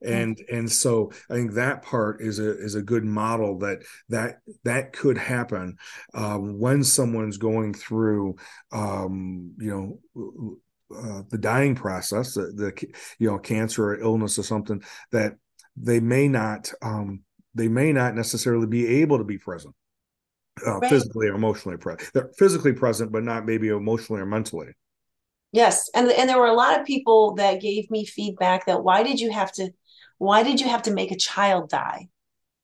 and 0.05 0.37
mm-hmm. 0.37 0.57
and 0.57 0.71
so 0.71 1.11
i 1.31 1.35
think 1.35 1.53
that 1.53 1.83
part 1.83 2.21
is 2.21 2.39
a 2.39 2.59
is 2.63 2.75
a 2.75 2.83
good 2.83 3.05
model 3.05 3.59
that 3.59 3.79
that 4.09 4.39
that 4.65 4.93
could 4.93 5.19
happen 5.19 5.77
um, 6.15 6.59
when 6.59 6.85
someone's 6.85 7.39
going 7.39 7.73
through 7.73 8.37
um, 8.73 9.53
you 9.59 10.01
know 10.15 10.59
uh, 10.95 11.23
the 11.31 11.39
dying 11.39 11.75
process 11.75 12.35
the, 12.35 12.43
the 12.43 12.95
you 13.19 13.29
know 13.29 13.39
cancer 13.39 13.91
or 13.91 14.01
illness 14.01 14.39
or 14.39 14.43
something 14.43 14.83
that 15.13 15.35
they 15.77 16.01
may 16.01 16.29
not 16.29 16.73
um, 16.83 17.23
they 17.55 17.69
may 17.69 17.93
not 17.93 18.15
necessarily 18.15 18.67
be 18.67 18.87
able 19.01 19.19
to 19.19 19.25
be 19.25 19.39
present 19.39 19.75
uh, 20.67 20.79
right. 20.79 20.91
physically 20.91 21.29
or 21.29 21.35
emotionally 21.35 21.79
present 21.79 22.11
they're 22.13 22.31
physically 22.39 22.73
present 22.73 23.11
but 23.11 23.25
not 23.25 23.47
maybe 23.47 23.69
emotionally 23.69 24.21
or 24.21 24.27
mentally 24.27 24.69
yes 25.53 25.89
and 25.95 26.11
and 26.13 26.29
there 26.29 26.39
were 26.39 26.47
a 26.47 26.53
lot 26.53 26.79
of 26.79 26.87
people 26.87 27.35
that 27.35 27.61
gave 27.61 27.91
me 27.91 28.05
feedback 28.05 28.67
that 28.67 28.85
why 28.85 29.03
did 29.03 29.19
you 29.19 29.33
have 29.33 29.51
to 29.51 29.71
why 30.19 30.43
did 30.43 30.61
you 30.61 30.69
have 30.69 30.83
to 30.83 30.93
make 30.93 31.11
a 31.11 31.17
child 31.17 31.71
die? 31.71 32.09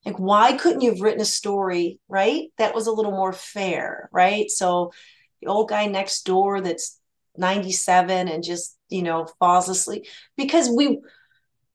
Like, 0.05 0.19
why 0.19 0.55
couldn't 0.55 0.81
you 0.81 0.91
have 0.91 1.01
written 1.01 1.21
a 1.21 1.27
story, 1.27 1.99
right? 2.09 2.49
That 2.59 2.75
was 2.75 2.87
a 2.87 2.93
little 2.93 3.13
more 3.13 3.33
fair, 3.33 4.09
right? 4.13 4.51
So 4.51 4.93
the 5.41 5.49
old 5.49 5.69
guy 5.69 5.87
next 5.87 6.25
door 6.25 6.61
that's 6.61 6.99
97 7.37 8.29
and 8.29 8.43
just, 8.43 8.77
you 8.89 9.03
know, 9.03 9.27
falls 9.39 9.69
asleep 9.69 10.07
because 10.37 10.71
we, 10.71 11.01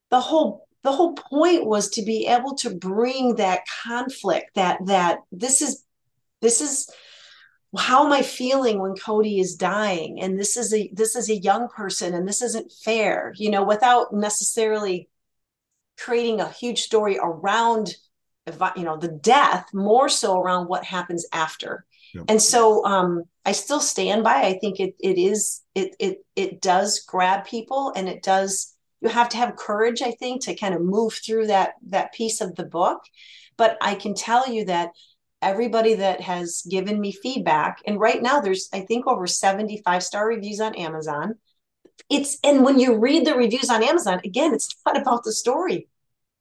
the 0.10 0.20
whole, 0.20 0.68
the 0.84 0.92
whole 0.92 1.14
point 1.14 1.66
was 1.66 1.90
to 1.92 2.04
be 2.04 2.28
able 2.28 2.56
to 2.56 2.76
bring 2.76 3.36
that 3.36 3.62
conflict 3.84 4.56
that, 4.56 4.80
that 4.86 5.20
this 5.32 5.62
is, 5.62 5.84
this 6.42 6.62
is, 6.62 6.90
how 7.78 8.06
am 8.06 8.14
i 8.14 8.22
feeling 8.22 8.80
when 8.80 8.96
cody 8.96 9.38
is 9.38 9.56
dying 9.56 10.22
and 10.22 10.40
this 10.40 10.56
is 10.56 10.74
a 10.74 10.90
this 10.94 11.14
is 11.14 11.30
a 11.30 11.36
young 11.36 11.68
person 11.68 12.14
and 12.14 12.26
this 12.26 12.42
isn't 12.42 12.72
fair 12.72 13.34
you 13.36 13.50
know 13.50 13.66
without 13.66 14.14
necessarily 14.14 15.10
creating 15.98 16.42
a 16.42 16.50
huge 16.50 16.82
story 16.82 17.18
around 17.22 17.96
you 18.76 18.84
know 18.84 18.98
the 18.98 19.08
death 19.08 19.68
more 19.74 20.08
so 20.08 20.40
around 20.40 20.68
what 20.68 20.84
happens 20.84 21.26
after. 21.34 21.86
And 22.30 22.42
so 22.42 22.86
um 22.86 23.24
i 23.44 23.52
still 23.52 23.80
stand 23.80 24.24
by 24.24 24.42
i 24.44 24.58
think 24.60 24.80
it 24.80 24.96
it 25.00 25.18
is 25.18 25.62
it 25.74 25.96
it 26.00 26.26
it 26.36 26.62
does 26.62 27.02
grab 27.02 27.46
people 27.46 27.92
and 27.96 28.08
it 28.08 28.24
does 28.24 28.74
you 29.02 29.10
have 29.10 29.30
to 29.30 29.38
have 29.38 29.56
courage 29.56 30.02
i 30.02 30.12
think 30.12 30.44
to 30.44 30.56
kind 30.56 30.74
of 30.74 30.82
move 30.82 31.14
through 31.14 31.48
that 31.48 31.74
that 31.90 32.14
piece 32.14 32.42
of 32.42 32.56
the 32.56 32.66
book. 32.66 33.02
But 33.58 33.78
i 33.82 33.96
can 33.96 34.14
tell 34.14 34.48
you 34.48 34.66
that 34.66 34.92
everybody 35.42 35.96
that 35.96 36.22
has 36.22 36.64
given 36.70 37.00
me 37.00 37.12
feedback 37.12 37.82
and 37.86 38.00
right 38.00 38.22
now 38.22 38.40
there's 38.40 38.70
i 38.74 38.80
think 38.80 39.06
over 39.08 39.28
75 39.28 40.04
star 40.04 40.28
reviews 40.28 40.60
on 40.60 40.76
amazon 40.76 41.36
it's 42.10 42.38
and 42.44 42.64
when 42.64 42.80
you 42.80 42.98
read 42.98 43.26
the 43.26 43.36
reviews 43.36 43.70
on 43.70 43.84
Amazon, 43.84 44.22
again, 44.24 44.54
it's 44.54 44.76
not 44.86 45.00
about 45.00 45.24
the 45.24 45.32
story. 45.32 45.88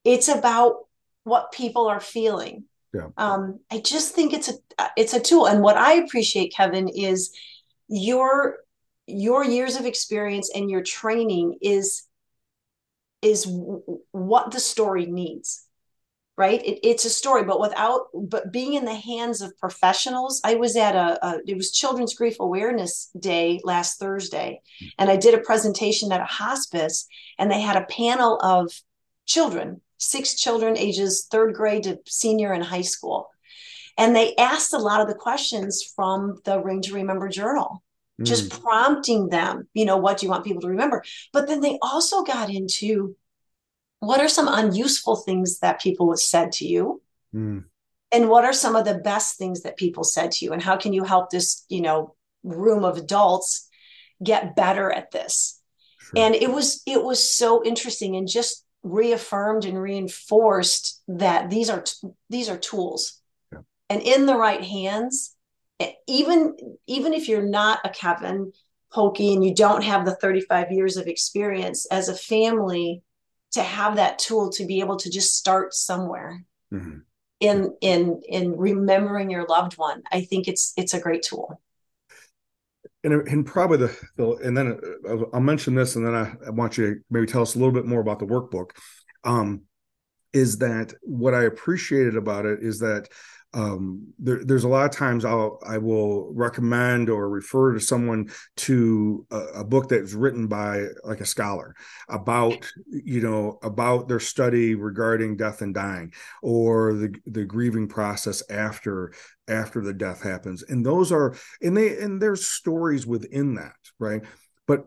It's 0.04 0.28
about 0.28 0.86
what 1.24 1.52
people 1.52 1.86
are 1.86 2.00
feeling. 2.00 2.64
Yeah. 2.92 3.08
Um, 3.16 3.60
I 3.72 3.80
just 3.80 4.14
think 4.14 4.32
it's 4.32 4.48
a 4.48 4.90
it's 4.96 5.14
a 5.14 5.20
tool. 5.20 5.46
And 5.46 5.62
what 5.62 5.76
I 5.76 5.94
appreciate, 5.94 6.54
Kevin, 6.54 6.88
is 6.88 7.34
your 7.88 8.58
your 9.06 9.44
years 9.44 9.76
of 9.76 9.84
experience 9.84 10.50
and 10.54 10.70
your 10.70 10.82
training 10.82 11.58
is 11.60 12.04
is 13.22 13.46
what 14.12 14.50
the 14.50 14.60
story 14.60 15.06
needs 15.06 15.66
right? 16.36 16.64
It, 16.64 16.80
it's 16.86 17.04
a 17.04 17.10
story 17.10 17.44
but 17.44 17.60
without 17.60 18.06
but 18.14 18.52
being 18.52 18.74
in 18.74 18.84
the 18.84 18.94
hands 18.94 19.40
of 19.40 19.56
professionals 19.58 20.40
i 20.44 20.54
was 20.54 20.76
at 20.76 20.96
a, 20.96 21.24
a, 21.26 21.40
it 21.46 21.56
was 21.56 21.70
children's 21.70 22.14
grief 22.14 22.36
awareness 22.40 23.10
day 23.18 23.60
last 23.62 23.98
thursday 23.98 24.60
and 24.98 25.10
i 25.10 25.16
did 25.16 25.34
a 25.34 25.38
presentation 25.38 26.10
at 26.10 26.20
a 26.20 26.24
hospice 26.24 27.06
and 27.38 27.50
they 27.50 27.60
had 27.60 27.76
a 27.76 27.86
panel 27.86 28.40
of 28.42 28.70
children 29.26 29.80
six 30.04 30.34
children 30.34 30.76
ages 30.76 31.26
third 31.30 31.54
grade 31.54 31.84
to 31.84 31.98
senior 32.06 32.52
in 32.52 32.60
high 32.60 32.82
school. 32.82 33.28
And 33.96 34.14
they 34.14 34.34
asked 34.36 34.74
a 34.74 34.78
lot 34.78 35.00
of 35.00 35.08
the 35.08 35.14
questions 35.14 35.82
from 35.94 36.40
the 36.44 36.60
ring 36.60 36.82
to 36.82 36.94
remember 36.94 37.28
journal 37.28 37.82
mm. 38.20 38.24
just 38.24 38.60
prompting 38.62 39.28
them 39.28 39.68
you 39.72 39.84
know 39.84 39.96
what 39.96 40.18
do 40.18 40.26
you 40.26 40.30
want 40.30 40.44
people 40.44 40.62
to 40.62 40.68
remember? 40.68 41.02
But 41.32 41.46
then 41.46 41.60
they 41.60 41.78
also 41.80 42.22
got 42.22 42.50
into 42.50 43.16
what 44.06 44.20
are 44.20 44.28
some 44.28 44.48
unuseful 44.48 45.16
things 45.16 45.60
that 45.60 45.80
people 45.80 46.10
have 46.10 46.20
said 46.20 46.52
to 46.52 46.66
you 46.66 47.02
mm. 47.34 47.64
and 48.12 48.28
what 48.28 48.44
are 48.44 48.52
some 48.52 48.76
of 48.76 48.84
the 48.84 48.98
best 48.98 49.38
things 49.38 49.62
that 49.62 49.76
people 49.76 50.04
said 50.04 50.30
to 50.30 50.44
you 50.44 50.52
and 50.52 50.62
how 50.62 50.76
can 50.76 50.92
you 50.92 51.04
help 51.04 51.30
this 51.30 51.64
you 51.68 51.80
know 51.80 52.14
room 52.42 52.84
of 52.84 52.96
adults 52.96 53.68
get 54.22 54.56
better 54.56 54.90
at 54.90 55.10
this 55.10 55.60
sure. 55.98 56.12
and 56.16 56.34
it 56.34 56.50
was 56.50 56.82
it 56.86 57.02
was 57.02 57.30
so 57.30 57.64
interesting 57.64 58.16
and 58.16 58.28
just 58.28 58.64
reaffirmed 58.82 59.64
and 59.64 59.80
reinforced 59.80 61.02
that 61.08 61.50
these 61.50 61.70
are 61.70 61.84
these 62.28 62.48
are 62.48 62.58
tools 62.58 63.20
yeah. 63.52 63.60
and 63.88 64.02
in 64.02 64.26
the 64.26 64.36
right 64.36 64.62
hands 64.62 65.34
even 66.06 66.56
even 66.86 67.12
if 67.12 67.28
you're 67.28 67.48
not 67.48 67.80
a 67.84 67.88
kevin 67.88 68.52
Pokey 68.92 69.34
and 69.34 69.44
you 69.44 69.52
don't 69.52 69.82
have 69.82 70.04
the 70.04 70.14
35 70.14 70.70
years 70.70 70.96
of 70.96 71.08
experience 71.08 71.84
as 71.86 72.08
a 72.08 72.14
family 72.14 73.02
to 73.54 73.62
have 73.62 73.96
that 73.96 74.18
tool 74.18 74.50
to 74.50 74.66
be 74.66 74.80
able 74.80 74.96
to 74.96 75.10
just 75.10 75.36
start 75.36 75.74
somewhere. 75.74 76.44
Mm-hmm. 76.72 76.98
in 77.40 77.76
in 77.80 78.20
in 78.28 78.56
remembering 78.56 79.30
your 79.30 79.46
loved 79.46 79.74
one 79.74 80.02
i 80.10 80.22
think 80.22 80.48
it's 80.48 80.72
it's 80.76 80.94
a 80.94 80.98
great 80.98 81.22
tool. 81.22 81.60
And, 83.04 83.28
and 83.28 83.46
probably 83.46 83.76
the, 83.76 83.96
the 84.16 84.30
and 84.42 84.56
then 84.56 84.80
uh, 85.06 85.24
I'll 85.32 85.40
mention 85.40 85.74
this 85.74 85.94
and 85.94 86.06
then 86.06 86.14
I, 86.14 86.34
I 86.46 86.50
want 86.50 86.78
you 86.78 86.94
to 86.94 87.00
maybe 87.10 87.26
tell 87.26 87.42
us 87.42 87.54
a 87.54 87.58
little 87.58 87.74
bit 87.74 87.84
more 87.84 88.00
about 88.00 88.18
the 88.18 88.26
workbook. 88.26 88.70
Um, 89.24 89.64
is 90.32 90.58
that 90.58 90.94
what 91.02 91.34
I 91.34 91.42
appreciated 91.42 92.16
about 92.16 92.46
it 92.46 92.60
is 92.62 92.80
that 92.80 93.08
um, 93.54 94.12
there, 94.18 94.44
there's 94.44 94.64
a 94.64 94.68
lot 94.68 94.84
of 94.84 94.90
times 94.90 95.24
I'll 95.24 95.60
I 95.64 95.78
will 95.78 96.32
recommend 96.34 97.08
or 97.08 97.28
refer 97.28 97.72
to 97.72 97.80
someone 97.80 98.30
to 98.56 99.24
a, 99.30 99.38
a, 99.38 99.64
book 99.64 99.88
that's 99.88 100.12
written 100.12 100.48
by 100.48 100.86
like 101.04 101.20
a 101.20 101.26
scholar 101.26 101.76
about 102.08 102.68
you 102.90 103.20
know 103.20 103.58
about 103.62 104.08
their 104.08 104.18
study 104.18 104.74
regarding 104.74 105.36
death 105.36 105.62
and 105.62 105.72
dying 105.72 106.12
or 106.42 106.94
the 106.94 107.14
the 107.26 107.44
grieving 107.44 107.86
process 107.86 108.42
after 108.50 109.14
after 109.46 109.80
the 109.80 109.94
death 109.94 110.20
happens. 110.20 110.64
And 110.64 110.84
those 110.84 111.12
are 111.12 111.36
and 111.62 111.76
they 111.76 111.96
and 111.98 112.20
there's 112.20 112.46
stories 112.46 113.06
within 113.06 113.54
that 113.54 113.76
right? 114.00 114.22
But 114.66 114.86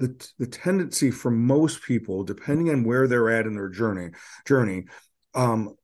the 0.00 0.28
the 0.38 0.46
tendency 0.46 1.12
for 1.12 1.30
most 1.30 1.82
people 1.82 2.24
depending 2.24 2.70
on 2.70 2.82
where 2.82 3.06
they're 3.06 3.30
at 3.30 3.46
in 3.46 3.54
their 3.54 3.68
journey 3.68 4.10
journey 4.44 4.84
um 5.34 5.74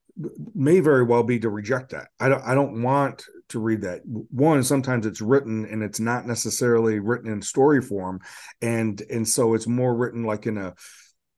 may 0.55 0.81
very 0.81 1.03
well 1.03 1.23
be 1.23 1.39
to 1.41 1.51
reject 1.51 1.91
that. 1.91 2.09
I 2.21 2.29
don't 2.29 2.43
I 2.43 2.55
don't 2.55 2.83
want 2.83 3.25
to 3.49 3.59
read 3.59 3.83
that. 3.83 4.03
One, 4.05 4.63
sometimes 4.63 5.07
it's 5.07 5.21
written 5.21 5.67
and 5.67 5.83
it's 5.83 6.01
not 6.01 6.27
necessarily 6.27 7.01
written 7.01 7.31
in 7.31 7.43
story 7.43 7.83
form, 7.83 8.21
and 8.63 9.01
and 9.11 9.29
so 9.29 9.55
it's 9.55 9.67
more 9.67 9.95
written 9.95 10.25
like 10.25 10.47
in 10.47 10.57
a 10.59 10.75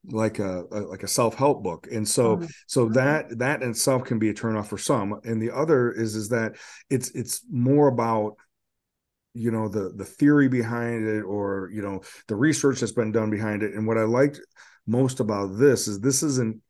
like 0.08 0.38
a, 0.38 0.64
a 0.70 0.80
like 0.80 1.02
a 1.02 1.08
self-help 1.08 1.64
book 1.64 1.88
and 1.90 2.08
so 2.08 2.36
mm-hmm. 2.36 2.46
so 2.68 2.88
that 2.90 3.38
that 3.38 3.60
in 3.62 3.70
itself 3.70 4.04
can 4.04 4.20
be 4.20 4.28
a 4.28 4.34
turnoff 4.34 4.66
for 4.66 4.78
some 4.78 5.18
and 5.24 5.42
the 5.42 5.50
other 5.50 5.90
is 5.90 6.14
is 6.14 6.28
that 6.28 6.54
it's 6.88 7.10
it's 7.10 7.42
more 7.50 7.88
about 7.88 8.36
you 9.34 9.50
know 9.50 9.68
the 9.68 9.92
the 9.96 10.04
theory 10.04 10.48
behind 10.48 11.08
it 11.08 11.22
or 11.22 11.70
you 11.72 11.82
know 11.82 12.00
the 12.28 12.36
research 12.36 12.78
that's 12.78 12.92
been 12.92 13.10
done 13.10 13.30
behind 13.30 13.64
it 13.64 13.74
and 13.74 13.84
what 13.84 13.98
i 13.98 14.04
liked 14.04 14.40
most 14.86 15.18
about 15.18 15.58
this 15.58 15.88
is 15.88 15.98
this 15.98 16.22
isn't 16.22 16.54
an 16.54 16.62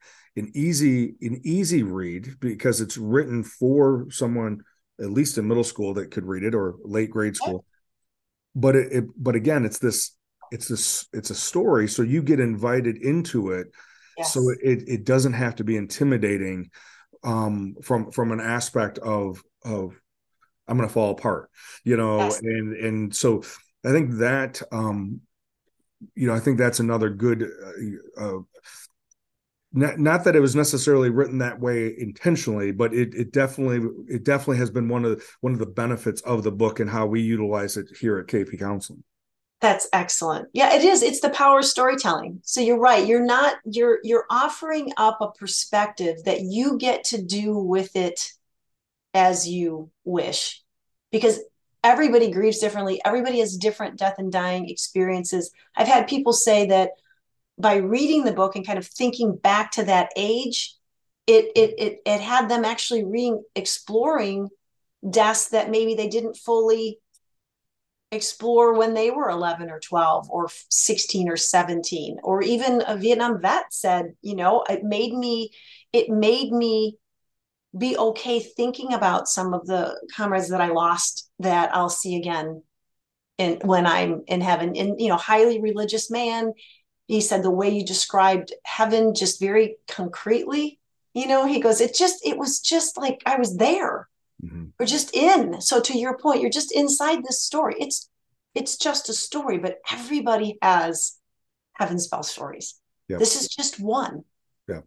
easy 0.54 1.14
an 1.20 1.40
easy 1.44 1.82
read 1.82 2.38
because 2.40 2.80
it's 2.80 2.96
written 2.98 3.42
for 3.42 4.06
someone 4.10 4.60
at 5.00 5.10
least 5.10 5.38
in 5.38 5.48
middle 5.48 5.64
school 5.64 5.94
that 5.94 6.10
could 6.10 6.24
read 6.24 6.42
it 6.42 6.54
or 6.54 6.76
late 6.84 7.10
grade 7.10 7.36
school 7.36 7.64
but 8.54 8.76
it, 8.76 8.92
it, 8.92 9.04
but 9.16 9.34
again 9.34 9.64
it's 9.64 9.78
this 9.78 10.16
it's 10.50 10.68
this 10.68 11.06
it's 11.12 11.30
a 11.30 11.34
story 11.34 11.88
so 11.88 12.02
you 12.02 12.22
get 12.22 12.40
invited 12.40 12.96
into 12.98 13.50
it 13.50 13.68
yes. 14.18 14.32
so 14.32 14.48
it 14.62 14.82
it 14.86 15.04
doesn't 15.04 15.32
have 15.32 15.54
to 15.56 15.64
be 15.64 15.76
intimidating 15.76 16.70
um 17.24 17.74
from 17.82 18.10
from 18.10 18.32
an 18.32 18.40
aspect 18.40 18.98
of 18.98 19.42
of 19.64 19.98
i'm 20.68 20.76
gonna 20.76 20.88
fall 20.88 21.10
apart 21.10 21.50
you 21.84 21.96
know 21.96 22.18
yes. 22.18 22.40
and 22.40 22.76
and 22.76 23.14
so 23.14 23.42
i 23.84 23.90
think 23.90 24.12
that 24.12 24.62
um 24.70 25.20
you 26.14 26.26
know 26.26 26.34
i 26.34 26.40
think 26.40 26.58
that's 26.58 26.80
another 26.80 27.10
good 27.10 27.42
uh, 27.42 28.22
uh, 28.22 28.40
not, 29.72 29.98
not 29.98 30.24
that 30.24 30.36
it 30.36 30.40
was 30.40 30.56
necessarily 30.56 31.10
written 31.10 31.38
that 31.38 31.60
way 31.60 31.94
intentionally 31.98 32.72
but 32.72 32.94
it, 32.94 33.14
it 33.14 33.32
definitely 33.32 33.88
it 34.08 34.24
definitely 34.24 34.58
has 34.58 34.70
been 34.70 34.88
one 34.88 35.04
of 35.04 35.18
the, 35.18 35.24
one 35.40 35.52
of 35.52 35.58
the 35.58 35.66
benefits 35.66 36.20
of 36.22 36.42
the 36.42 36.52
book 36.52 36.80
and 36.80 36.90
how 36.90 37.06
we 37.06 37.20
utilize 37.20 37.76
it 37.76 37.86
here 38.00 38.18
at 38.18 38.26
kp 38.26 38.58
counseling. 38.58 39.02
That's 39.60 39.88
excellent. 39.92 40.48
Yeah 40.52 40.74
it 40.74 40.84
is. 40.84 41.02
It's 41.02 41.20
the 41.20 41.30
power 41.30 41.60
of 41.60 41.64
storytelling. 41.64 42.40
So 42.44 42.60
you're 42.60 42.78
right. 42.78 43.06
You're 43.06 43.24
not 43.24 43.56
you're 43.64 44.00
you're 44.02 44.26
offering 44.30 44.92
up 44.96 45.18
a 45.20 45.32
perspective 45.32 46.24
that 46.24 46.42
you 46.42 46.78
get 46.78 47.04
to 47.04 47.22
do 47.22 47.58
with 47.58 47.96
it 47.96 48.32
as 49.14 49.48
you 49.48 49.90
wish 50.04 50.62
because 51.10 51.40
everybody 51.82 52.30
grieves 52.30 52.58
differently. 52.58 53.00
Everybody 53.04 53.38
has 53.40 53.56
different 53.56 53.96
death 53.96 54.16
and 54.18 54.30
dying 54.30 54.68
experiences. 54.68 55.52
I've 55.74 55.88
had 55.88 56.08
people 56.08 56.32
say 56.32 56.66
that 56.66 56.90
by 57.58 57.76
reading 57.76 58.24
the 58.24 58.32
book 58.32 58.56
and 58.56 58.66
kind 58.66 58.78
of 58.78 58.86
thinking 58.86 59.36
back 59.36 59.72
to 59.72 59.84
that 59.84 60.10
age, 60.16 60.74
it 61.26 61.50
it 61.56 61.74
it, 61.78 61.98
it 62.04 62.20
had 62.20 62.48
them 62.48 62.64
actually 62.64 63.04
re 63.04 63.38
exploring 63.54 64.48
deaths 65.08 65.48
that 65.50 65.70
maybe 65.70 65.94
they 65.94 66.08
didn't 66.08 66.36
fully 66.36 66.98
explore 68.12 68.74
when 68.74 68.94
they 68.94 69.10
were 69.10 69.28
11 69.28 69.68
or 69.68 69.80
12 69.80 70.30
or 70.30 70.48
16 70.70 71.28
or 71.28 71.36
17 71.36 72.18
or 72.22 72.40
even 72.40 72.82
a 72.86 72.96
vietnam 72.96 73.42
vet 73.42 73.64
said 73.70 74.14
you 74.22 74.36
know 74.36 74.64
it 74.70 74.84
made 74.84 75.12
me 75.12 75.50
it 75.92 76.08
made 76.08 76.52
me 76.52 76.96
be 77.76 77.96
okay 77.98 78.38
thinking 78.38 78.94
about 78.94 79.26
some 79.26 79.52
of 79.52 79.66
the 79.66 80.00
comrades 80.16 80.50
that 80.50 80.60
i 80.60 80.68
lost 80.68 81.28
that 81.40 81.74
i'll 81.74 81.88
see 81.88 82.16
again 82.16 82.62
in 83.38 83.58
when 83.64 83.86
i'm 83.86 84.22
in 84.26 84.40
heaven. 84.40 84.76
And 84.76 85.00
you 85.00 85.08
know 85.08 85.16
highly 85.16 85.60
religious 85.60 86.10
man 86.10 86.52
he 87.06 87.20
said 87.20 87.42
the 87.42 87.50
way 87.50 87.70
you 87.70 87.84
described 87.84 88.52
heaven 88.64 89.14
just 89.14 89.40
very 89.40 89.76
concretely 89.88 90.78
you 91.14 91.26
know 91.26 91.46
he 91.46 91.60
goes 91.60 91.80
it 91.80 91.94
just 91.94 92.24
it 92.26 92.36
was 92.36 92.60
just 92.60 92.96
like 92.98 93.22
i 93.26 93.36
was 93.36 93.56
there. 93.56 94.08
Mm-hmm. 94.44 94.66
we're 94.78 94.86
just 94.86 95.14
in. 95.16 95.60
So 95.62 95.80
to 95.80 95.98
your 95.98 96.18
point 96.18 96.42
you're 96.42 96.50
just 96.50 96.70
inside 96.72 97.24
this 97.24 97.42
story. 97.42 97.76
It's 97.78 98.10
it's 98.54 98.76
just 98.76 99.08
a 99.08 99.14
story 99.14 99.58
but 99.58 99.78
everybody 99.90 100.58
has 100.60 101.16
Heaven's 101.72 102.08
Bell 102.08 102.22
stories. 102.22 102.78
Yep. 103.08 103.18
this 103.18 103.40
is 103.40 103.48
just 103.48 103.80
one. 103.80 104.24
Yeah. 104.68 104.80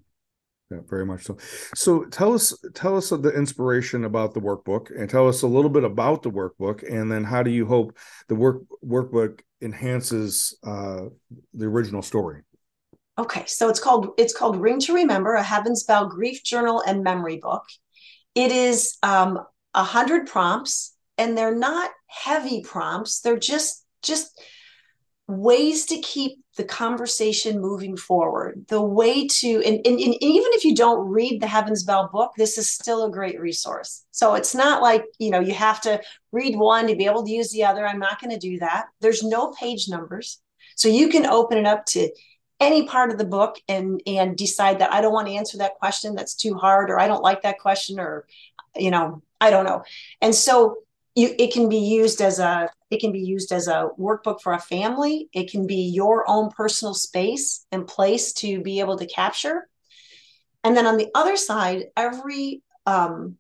Yeah 0.70 0.80
very 0.88 1.06
much 1.06 1.24
so. 1.24 1.38
So 1.74 2.06
tell 2.06 2.34
us 2.34 2.56
tell 2.76 2.96
us 2.96 3.10
the 3.10 3.34
inspiration 3.36 4.06
about 4.06 4.36
the 4.36 4.42
workbook 4.42 4.96
and 4.96 5.10
tell 5.10 5.28
us 5.28 5.42
a 5.42 5.48
little 5.48 5.72
bit 5.72 5.84
about 5.84 6.22
the 6.22 6.32
workbook 6.32 6.88
and 6.88 7.12
then 7.12 7.24
how 7.24 7.42
do 7.42 7.50
you 7.50 7.66
hope 7.66 7.98
the 8.28 8.36
work 8.36 8.62
workbook 8.86 9.40
enhances 9.62 10.58
uh, 10.66 11.02
the 11.54 11.66
original 11.66 12.02
story 12.02 12.42
okay 13.18 13.44
so 13.46 13.70
it's 13.70 13.80
called 13.80 14.10
it's 14.18 14.34
called 14.34 14.56
ring 14.56 14.80
to 14.80 14.94
remember 14.94 15.34
a 15.36 15.44
heavens 15.44 15.84
bell 15.84 16.08
grief 16.08 16.44
journal 16.44 16.82
and 16.88 17.04
memory 17.04 17.38
book 17.38 17.64
it 18.36 18.52
is 18.52 18.98
um, 19.04 19.40
a 19.74 19.84
hundred 19.84 20.28
prompts, 20.28 20.96
and 21.18 21.38
they're 21.38 21.56
not 21.56 21.92
heavy 22.08 22.62
prompts. 22.62 23.22
They're 23.22 23.40
just 23.40 23.86
just 24.02 24.42
ways 25.30 25.86
to 25.86 25.98
keep 26.00 26.40
the 26.58 26.64
conversation 26.64 27.62
moving 27.62 27.96
forward. 27.96 28.66
The 28.68 28.82
way 28.82 29.28
to, 29.28 29.64
and, 29.64 29.76
and, 29.86 30.00
and, 30.00 30.16
even 30.22 30.52
if 30.54 30.66
you 30.66 30.76
don't 30.76 31.08
read 31.08 31.42
the 31.42 31.48
Heavens 31.48 31.84
Bell 31.84 32.10
book, 32.12 32.32
this 32.36 32.58
is 32.58 32.70
still 32.70 33.06
a 33.06 33.12
great 33.12 33.40
resource. 33.40 34.06
So 34.12 34.34
it's 34.34 34.56
not 34.56 34.82
like, 34.82 35.06
you 35.20 35.30
know, 35.30 35.40
you 35.40 35.54
have 35.54 35.80
to 35.82 36.02
read 36.32 36.58
one 36.58 36.88
to 36.88 36.96
be 36.96 37.06
able 37.06 37.24
to 37.24 37.32
use 37.32 37.52
the 37.52 37.64
other. 37.64 37.86
I'm 37.86 38.00
not 38.00 38.20
going 38.20 38.32
to 38.32 38.40
do 38.40 38.60
that. 38.60 38.88
There's 39.00 39.24
no 39.24 39.52
page 39.52 39.88
numbers. 39.88 40.42
So 40.76 40.90
you 40.90 41.10
can 41.10 41.26
open 41.26 41.58
it 41.60 41.66
up 41.66 41.86
to 41.88 42.10
any 42.60 42.88
part 42.88 43.12
of 43.12 43.18
the 43.18 43.26
book 43.26 43.58
and 43.70 44.02
and 44.06 44.36
decide 44.36 44.80
that 44.80 44.94
I 44.94 45.00
don't 45.00 45.14
want 45.14 45.28
to 45.28 45.36
answer 45.36 45.60
that 45.60 45.76
question 45.76 46.14
that's 46.14 46.36
too 46.36 46.56
hard 46.56 46.90
or 46.90 47.00
I 47.00 47.08
don't 47.08 47.24
like 47.24 47.44
that 47.44 47.60
question 47.60 48.00
or 48.00 48.26
you 48.76 48.92
know 48.92 49.22
I 49.40 49.50
don't 49.50 49.64
know 49.64 49.84
and 50.22 50.36
so 50.36 50.80
you 51.16 51.34
it 51.40 51.54
can 51.54 51.70
be 51.70 51.78
used 51.78 52.22
as 52.22 52.40
a 52.40 52.70
it 52.90 53.00
can 53.00 53.12
be 53.12 53.20
used 53.20 53.52
as 53.52 53.68
a 53.68 53.90
workbook 54.00 54.42
for 54.42 54.54
a 54.54 54.60
family. 54.60 55.30
It 55.34 55.52
can 55.52 55.68
be 55.68 55.90
your 55.94 56.30
own 56.30 56.50
personal 56.50 56.94
space 56.94 57.66
and 57.72 57.88
place 57.88 58.34
to 58.34 58.62
be 58.62 58.80
able 58.80 58.98
to 58.98 59.06
capture. 59.06 59.68
And 60.64 60.76
then 60.76 60.88
on 60.88 60.98
the 60.98 61.10
other 61.14 61.38
side 61.38 61.86
every 61.96 62.64
um, 62.86 63.38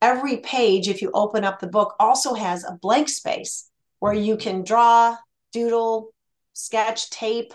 every 0.00 0.38
page 0.38 0.88
if 0.88 1.02
you 1.02 1.10
open 1.12 1.44
up 1.44 1.60
the 1.60 1.66
book 1.66 1.94
also 1.98 2.34
has 2.34 2.64
a 2.64 2.78
blank 2.80 3.08
space 3.08 3.70
where 3.98 4.12
you 4.14 4.36
can 4.36 4.62
draw 4.62 5.16
doodle 5.52 6.10
sketch 6.52 7.10
tape 7.10 7.54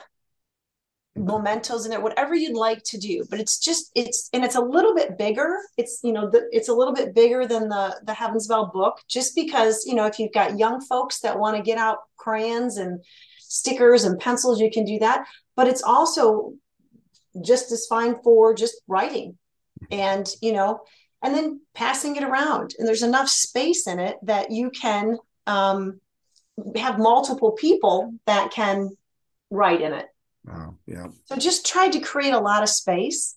mementos 1.16 1.84
in 1.84 1.92
there 1.92 2.00
whatever 2.00 2.34
you'd 2.34 2.56
like 2.56 2.82
to 2.84 2.98
do 2.98 3.26
but 3.30 3.38
it's 3.38 3.60
just 3.60 3.92
it's 3.96 4.30
and 4.32 4.46
it's 4.46 4.56
a 4.56 4.62
little 4.62 4.96
bit 4.96 5.18
bigger. 5.18 5.58
It's 5.78 6.00
you 6.04 6.14
know 6.14 6.30
the, 6.30 6.48
it's 6.52 6.70
a 6.70 6.74
little 6.74 6.94
bit 6.94 7.14
bigger 7.14 7.46
than 7.46 7.70
the 7.70 8.00
the 8.06 8.14
heavens 8.14 8.48
bell 8.48 8.72
book 8.74 9.00
just 9.08 9.36
because 9.36 9.86
you 9.86 9.94
know 9.96 10.06
if 10.06 10.20
you've 10.20 10.34
got 10.34 10.58
young 10.58 10.80
folks 10.82 11.20
that 11.20 11.38
want 11.38 11.58
to 11.58 11.64
get 11.64 11.78
out 11.78 11.98
crayons 12.18 12.78
and 12.78 13.04
stickers 13.40 14.06
and 14.06 14.20
pencils 14.20 14.62
you 14.62 14.72
can 14.72 14.86
do 14.86 15.00
that 15.00 15.26
but 15.56 15.68
it's 15.68 15.84
also 15.84 16.54
just 17.44 17.72
as 17.72 17.86
fine 17.88 18.16
for 18.24 18.54
just 18.54 18.82
writing 18.88 19.38
and 19.92 20.30
you 20.42 20.54
know 20.54 20.80
and 21.22 21.36
then 21.36 21.62
passing 21.74 22.16
it 22.16 22.24
around. 22.24 22.74
And 22.78 22.88
there's 22.88 23.04
enough 23.04 23.30
space 23.30 23.88
in 23.88 24.00
it 24.00 24.18
that 24.24 24.52
you 24.52 24.72
can 24.72 25.18
um, 25.46 26.00
have 26.76 26.98
multiple 26.98 27.52
people 27.52 28.14
that 28.26 28.52
can 28.52 28.90
write 29.50 29.82
in 29.82 29.94
it 29.94 30.08
Oh, 30.50 30.76
yeah. 30.88 31.08
So 31.26 31.36
just 31.36 31.66
tried 31.66 31.94
to 31.94 32.00
create 32.00 32.34
a 32.34 32.40
lot 32.40 32.64
of 32.64 32.70
space. 32.70 33.36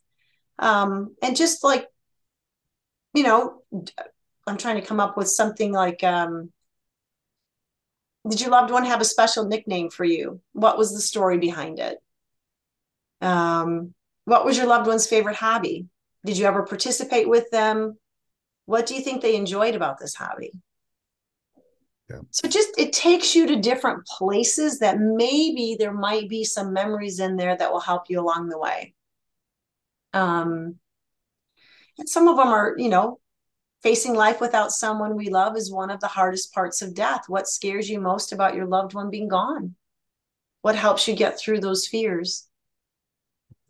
Um, 0.58 1.14
and 1.22 1.36
just 1.36 1.64
like, 1.64 1.86
you 3.12 3.22
know, 3.22 3.62
I'm 4.46 4.56
trying 4.56 4.80
to 4.80 4.86
come 4.86 5.00
up 5.00 5.16
with 5.16 5.28
something 5.28 5.72
like, 5.72 6.02
um, 6.02 6.52
did 8.28 8.40
your 8.40 8.50
loved 8.50 8.70
one 8.70 8.84
have 8.84 9.00
a 9.00 9.04
special 9.04 9.46
nickname 9.46 9.90
for 9.90 10.04
you? 10.04 10.40
What 10.52 10.78
was 10.78 10.94
the 10.94 11.00
story 11.00 11.38
behind 11.38 11.78
it? 11.78 11.98
Um, 13.20 13.94
what 14.24 14.44
was 14.44 14.56
your 14.56 14.66
loved 14.66 14.86
one's 14.86 15.06
favorite 15.06 15.36
hobby? 15.36 15.86
Did 16.24 16.38
you 16.38 16.46
ever 16.46 16.62
participate 16.62 17.28
with 17.28 17.50
them? 17.50 17.98
What 18.64 18.86
do 18.86 18.94
you 18.94 19.02
think 19.02 19.20
they 19.20 19.36
enjoyed 19.36 19.74
about 19.74 19.98
this 19.98 20.14
hobby? 20.14 20.52
Yeah. 22.10 22.20
So 22.30 22.48
just 22.48 22.70
it 22.78 22.92
takes 22.92 23.34
you 23.34 23.46
to 23.46 23.56
different 23.56 24.06
places 24.06 24.78
that 24.80 24.98
maybe 24.98 25.76
there 25.78 25.92
might 25.92 26.28
be 26.28 26.44
some 26.44 26.72
memories 26.72 27.18
in 27.18 27.36
there 27.36 27.56
that 27.56 27.72
will 27.72 27.80
help 27.80 28.10
you 28.10 28.20
along 28.20 28.48
the 28.48 28.58
way. 28.58 28.94
Um, 30.12 30.76
and 31.98 32.08
some 32.08 32.28
of 32.28 32.36
them 32.36 32.48
are, 32.48 32.74
you 32.76 32.88
know, 32.88 33.20
facing 33.82 34.14
life 34.14 34.40
without 34.40 34.72
someone 34.72 35.16
we 35.16 35.28
love 35.28 35.56
is 35.56 35.72
one 35.72 35.90
of 35.90 36.00
the 36.00 36.06
hardest 36.06 36.52
parts 36.52 36.82
of 36.82 36.94
death. 36.94 37.24
What 37.28 37.48
scares 37.48 37.88
you 37.88 38.00
most 38.00 38.32
about 38.32 38.54
your 38.54 38.66
loved 38.66 38.94
one 38.94 39.10
being 39.10 39.28
gone? 39.28 39.74
What 40.62 40.76
helps 40.76 41.08
you 41.08 41.14
get 41.14 41.38
through 41.38 41.60
those 41.60 41.86
fears? 41.86 42.46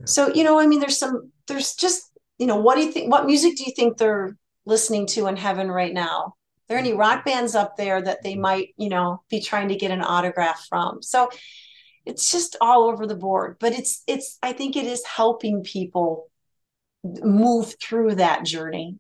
Yeah. 0.01 0.07
So, 0.07 0.35
you 0.35 0.45
know, 0.45 0.59
I 0.59 0.67
mean, 0.67 0.81
there's 0.81 0.99
some, 0.99 1.33
there's 1.47 1.75
just, 1.75 2.11
you 2.39 2.47
know, 2.47 2.57
what 2.57 2.77
do 2.77 2.83
you 2.83 2.93
think? 2.93 3.11
What 3.11 3.27
music 3.27 3.57
do 3.57 3.65
you 3.65 3.73
think 3.75 3.97
they're 3.97 4.37
listening 4.67 5.07
to 5.09 5.27
in 5.27 5.37
heaven 5.37 5.71
right 5.71 5.93
now? 5.93 6.35
There 6.69 6.79
any 6.79 6.93
rock 6.93 7.25
bands 7.25 7.55
up 7.55 7.77
there 7.77 8.01
that 8.01 8.23
they 8.23 8.37
might 8.37 8.75
you 8.77 8.89
know 8.89 9.23
be 9.31 9.41
trying 9.41 9.69
to 9.69 9.77
get 9.77 9.91
an 9.91 10.03
autograph 10.03 10.67
from 10.69 11.03
so 11.03 11.31
it's 12.07 12.31
just 12.31 12.57
all 12.61 12.85
over 12.85 13.07
the 13.07 13.17
board 13.17 13.57
but 13.61 13.73
it's 13.73 14.03
it's 14.07 14.39
i 14.43 14.53
think 14.53 14.77
it 14.77 14.87
is 14.87 15.05
helping 15.05 15.63
people 15.63 16.31
move 17.23 17.75
through 17.83 18.15
that 18.15 18.45
journey 18.45 18.99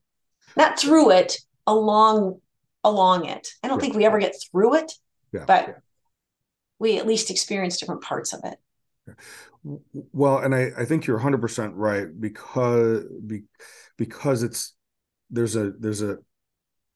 not 0.57 0.79
through 0.79 1.11
it 1.11 1.39
along 1.67 2.41
along 2.83 3.25
it 3.25 3.49
i 3.63 3.69
don't 3.69 3.79
yeah. 3.79 3.83
think 3.83 3.95
we 3.95 4.05
ever 4.05 4.19
get 4.19 4.35
through 4.51 4.75
it 4.75 4.93
yeah. 5.33 5.45
but 5.47 5.69
yeah. 5.69 5.75
we 6.79 6.99
at 6.99 7.07
least 7.07 7.31
experience 7.31 7.79
different 7.79 8.03
parts 8.03 8.33
of 8.33 8.41
it 8.45 8.59
well 10.13 10.39
and 10.39 10.55
i 10.55 10.71
i 10.77 10.85
think 10.85 11.07
you're 11.07 11.19
100% 11.19 11.73
right 11.75 12.09
because 12.21 13.05
be, 13.27 13.43
because 13.97 14.43
it's 14.43 14.75
there's 15.31 15.57
a 15.57 15.73
there's 15.79 16.03
a 16.03 16.19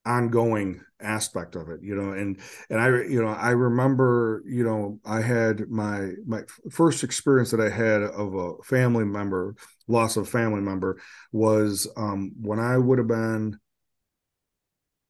ongoing 0.08 0.80
aspect 1.00 1.54
of 1.54 1.68
it 1.68 1.80
you 1.82 1.94
know 1.94 2.12
and 2.12 2.40
and 2.70 2.80
i 2.80 2.88
you 2.88 3.22
know 3.22 3.28
i 3.28 3.50
remember 3.50 4.42
you 4.46 4.64
know 4.64 4.98
i 5.04 5.20
had 5.20 5.68
my 5.68 6.10
my 6.26 6.40
first 6.70 7.04
experience 7.04 7.50
that 7.50 7.60
i 7.60 7.68
had 7.68 8.02
of 8.02 8.34
a 8.34 8.54
family 8.64 9.04
member 9.04 9.54
loss 9.86 10.16
of 10.16 10.28
family 10.28 10.60
member 10.60 10.98
was 11.30 11.86
um 11.96 12.32
when 12.40 12.58
i 12.58 12.76
would 12.76 12.98
have 12.98 13.06
been 13.06 13.56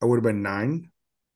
i 0.03 0.05
would 0.05 0.17
have 0.17 0.25
been 0.25 0.43
nine 0.43 0.91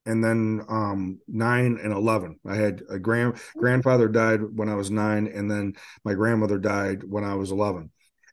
and 0.05 0.22
then 0.22 0.61
um 0.68 1.18
nine 1.29 1.79
and 1.83 1.92
11 1.92 2.38
i 2.46 2.57
had 2.57 2.83
a 2.90 2.98
grand 2.98 3.40
grandfather 3.57 4.09
died 4.09 4.40
when 4.42 4.68
i 4.68 4.75
was 4.75 4.90
nine 4.90 5.29
and 5.29 5.51
then 5.51 5.72
my 6.05 6.14
grandmother 6.14 6.59
died 6.59 7.03
when 7.05 7.25
i 7.25 7.35
was 7.35 7.53
11 7.53 7.90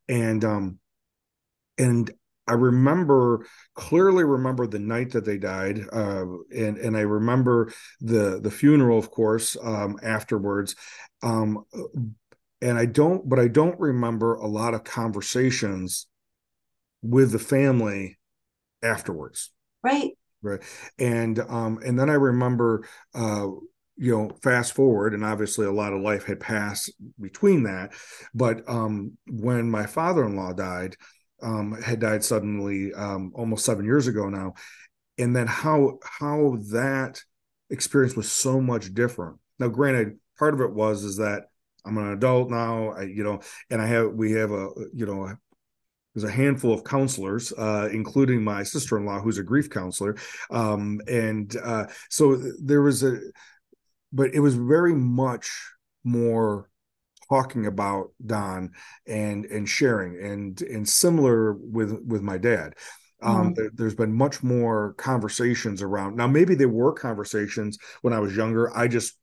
and 0.10 0.44
um 0.44 0.80
and 1.78 2.12
I 2.50 2.54
remember 2.54 3.46
clearly 3.76 4.24
remember 4.24 4.66
the 4.66 4.80
night 4.80 5.12
that 5.12 5.24
they 5.24 5.38
died, 5.38 5.82
uh, 5.94 6.26
and 6.52 6.78
and 6.78 6.98
I 6.98 7.02
remember 7.02 7.72
the 8.02 8.40
the 8.42 8.52
funeral, 8.52 8.98
of 8.98 9.12
course, 9.12 9.56
um, 9.62 9.98
afterwards. 10.02 10.76
Um, 11.22 11.64
and 12.62 12.78
I 12.78 12.86
don't, 12.86 13.28
but 13.30 13.40
I 13.40 13.48
don't 13.48 13.80
remember 13.80 14.36
a 14.36 14.48
lot 14.48 14.74
of 14.74 14.84
conversations 14.84 16.08
with 17.02 17.32
the 17.32 17.40
family 17.40 18.18
afterwards. 18.82 19.52
Right. 19.84 20.12
Right. 20.42 20.62
And 20.98 21.40
um, 21.40 21.80
and 21.86 22.00
then 22.00 22.10
I 22.10 22.14
remember 22.14 22.88
uh, 23.14 23.48
you 24.00 24.18
know 24.18 24.32
fast 24.42 24.74
forward 24.74 25.14
and 25.14 25.24
obviously 25.24 25.66
a 25.66 25.72
lot 25.72 25.94
of 25.94 26.02
life 26.02 26.24
had 26.24 26.40
passed 26.40 26.90
between 27.20 27.64
that 27.64 27.92
but 28.34 28.64
um 28.70 29.18
when 29.28 29.70
my 29.70 29.86
father-in-law 29.86 30.54
died 30.54 30.96
um, 31.42 31.82
had 31.82 32.00
died 32.00 32.24
suddenly 32.24 32.94
um, 32.94 33.32
almost 33.36 33.66
seven 33.66 33.86
years 33.86 34.08
ago 34.08 34.30
now, 34.30 34.54
and 35.18 35.36
then 35.36 35.48
how 35.48 36.00
how 36.04 36.58
that 36.72 37.22
experience 37.70 38.16
was 38.16 38.32
so 38.32 38.60
much 38.60 38.94
different. 38.94 39.38
Now, 39.60 39.68
granted, 39.68 40.18
part 40.38 40.54
of 40.54 40.62
it 40.62 40.74
was 40.74 41.04
is 41.04 41.18
that 41.18 41.44
I'm 41.86 41.98
an 41.98 42.12
adult 42.12 42.50
now. 42.50 42.90
I, 42.90 43.04
you 43.04 43.24
know, 43.24 43.42
and 43.70 43.82
I 43.82 43.88
have 43.88 44.14
we 44.14 44.34
have 44.34 44.52
a 44.52 44.70
you 44.94 45.06
know 45.06 45.36
there's 46.14 46.24
a 46.24 46.32
handful 46.32 46.74
of 46.74 46.84
counselors, 46.84 47.54
uh, 47.54 47.90
including 47.92 48.44
my 48.44 48.64
sister-in-law, 48.64 49.22
who's 49.22 49.38
a 49.38 49.44
grief 49.44 49.70
counselor, 49.70 50.16
um, 50.50 51.02
and 51.08 51.56
uh, 51.64 51.86
so 52.10 52.42
there 52.62 52.82
was 52.82 53.04
a, 53.04 53.20
but 54.12 54.34
it 54.34 54.40
was 54.40 54.56
very 54.56 54.94
much 54.94 55.52
more 56.04 56.70
talking 57.30 57.66
about 57.66 58.12
Don 58.26 58.72
and 59.08 59.46
and 59.46 59.68
sharing 59.68 60.20
and 60.24 60.62
and 60.62 60.88
similar 60.88 61.54
with 61.54 62.02
with 62.06 62.22
my 62.22 62.38
dad. 62.38 62.76
Um, 63.22 63.54
mm-hmm. 63.54 63.76
there, 63.76 63.86
has 63.86 63.96
been 63.96 64.14
much 64.14 64.44
more 64.44 64.94
conversations 64.94 65.82
around 65.82 66.16
now. 66.16 66.28
Maybe 66.28 66.56
there 66.56 66.70
were 66.70 66.94
conversations 66.94 67.78
when 68.02 68.14
I 68.14 68.20
was 68.20 68.36
younger. 68.36 68.76
I 68.76 68.88
just 68.88 69.18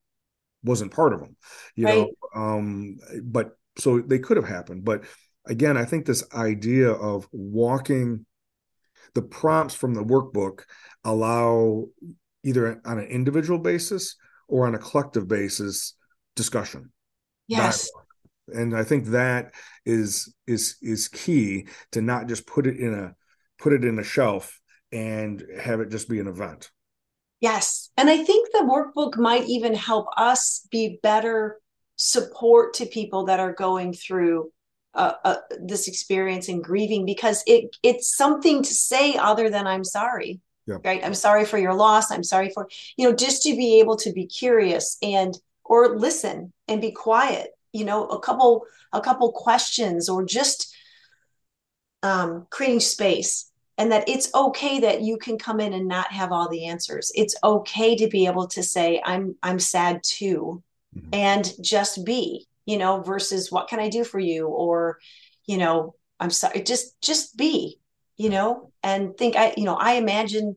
wasn't 0.62 0.92
part 0.92 1.14
of 1.14 1.20
them, 1.20 1.36
you 1.76 1.86
right. 1.86 1.94
know. 1.94 2.10
Um, 2.34 2.98
but 3.22 3.56
so 3.78 4.00
they 4.00 4.18
could 4.18 4.36
have 4.36 4.48
happened. 4.48 4.84
But 4.84 5.04
again, 5.46 5.78
I 5.78 5.86
think 5.86 6.04
this 6.04 6.24
idea 6.34 6.90
of 6.90 7.26
walking 7.32 8.26
the 9.14 9.22
prompts 9.22 9.74
from 9.74 9.94
the 9.94 10.04
workbook 10.04 10.64
allow 11.02 11.86
either 12.44 12.80
on 12.84 12.98
an 12.98 13.06
individual 13.06 13.58
basis 13.58 14.16
or 14.46 14.66
on 14.66 14.74
a 14.74 14.78
collective 14.78 15.26
basis 15.26 15.94
discussion. 16.34 16.92
Yes. 17.48 17.88
Dialogue. 17.90 18.06
And 18.48 18.76
I 18.76 18.84
think 18.84 19.06
that 19.06 19.54
is 19.84 20.32
is 20.46 20.76
is 20.80 21.08
key 21.08 21.66
to 21.92 22.00
not 22.00 22.28
just 22.28 22.46
put 22.46 22.66
it 22.66 22.76
in 22.76 22.94
a 22.94 23.14
put 23.58 23.72
it 23.72 23.84
in 23.84 23.98
a 23.98 24.04
shelf 24.04 24.60
and 24.92 25.44
have 25.60 25.80
it 25.80 25.90
just 25.90 26.08
be 26.08 26.20
an 26.20 26.28
event. 26.28 26.70
Yes. 27.40 27.90
And 27.96 28.08
I 28.08 28.22
think 28.24 28.48
the 28.52 28.60
workbook 28.60 29.16
might 29.16 29.44
even 29.46 29.74
help 29.74 30.06
us 30.16 30.66
be 30.70 30.98
better 31.02 31.60
support 31.96 32.74
to 32.74 32.86
people 32.86 33.24
that 33.24 33.40
are 33.40 33.52
going 33.52 33.92
through 33.92 34.52
uh, 34.94 35.14
uh, 35.24 35.36
this 35.60 35.88
experience 35.88 36.48
and 36.48 36.64
grieving 36.64 37.04
because 37.04 37.42
it 37.46 37.76
it's 37.82 38.16
something 38.16 38.62
to 38.62 38.72
say 38.72 39.16
other 39.16 39.50
than 39.50 39.66
I'm 39.66 39.84
sorry. 39.84 40.40
Yeah. 40.66 40.78
Right. 40.84 41.04
I'm 41.04 41.14
sorry 41.14 41.44
for 41.44 41.58
your 41.58 41.74
loss. 41.74 42.10
I'm 42.10 42.24
sorry 42.24 42.50
for, 42.52 42.68
you 42.96 43.08
know, 43.08 43.14
just 43.14 43.42
to 43.42 43.54
be 43.54 43.78
able 43.78 43.96
to 43.98 44.12
be 44.12 44.26
curious 44.26 44.96
and 45.00 45.32
or 45.68 45.98
listen 45.98 46.52
and 46.68 46.80
be 46.80 46.90
quiet, 46.90 47.50
you 47.72 47.84
know, 47.84 48.06
a 48.06 48.20
couple 48.20 48.64
a 48.92 49.00
couple 49.00 49.30
questions 49.32 50.08
or 50.08 50.24
just 50.24 50.74
um, 52.02 52.46
creating 52.50 52.80
space. 52.80 53.50
And 53.78 53.92
that 53.92 54.08
it's 54.08 54.34
okay 54.34 54.80
that 54.80 55.02
you 55.02 55.18
can 55.18 55.36
come 55.36 55.60
in 55.60 55.74
and 55.74 55.86
not 55.86 56.10
have 56.10 56.32
all 56.32 56.48
the 56.48 56.66
answers. 56.66 57.12
It's 57.14 57.36
okay 57.44 57.94
to 57.96 58.08
be 58.08 58.26
able 58.26 58.46
to 58.48 58.62
say 58.62 59.02
i'm 59.04 59.36
i'm 59.42 59.58
sad 59.58 60.02
too. 60.02 60.62
Mm-hmm. 60.96 61.08
and 61.12 61.52
just 61.60 62.06
be 62.06 62.46
you 62.64 62.78
know 62.78 63.02
versus 63.02 63.52
what 63.52 63.68
can 63.68 63.80
i 63.80 63.90
do 63.90 64.02
for 64.02 64.18
you? 64.18 64.46
Or 64.46 64.98
you 65.46 65.58
know 65.58 65.94
i'm 66.18 66.30
sorry 66.30 66.62
just 66.62 66.98
just 67.02 67.36
be 67.36 67.78
you 68.16 68.30
know? 68.30 68.72
And 68.82 69.16
think 69.16 69.36
i 69.36 69.52
you 69.56 69.64
know 69.64 69.74
i 69.74 69.94
imagine 69.94 70.56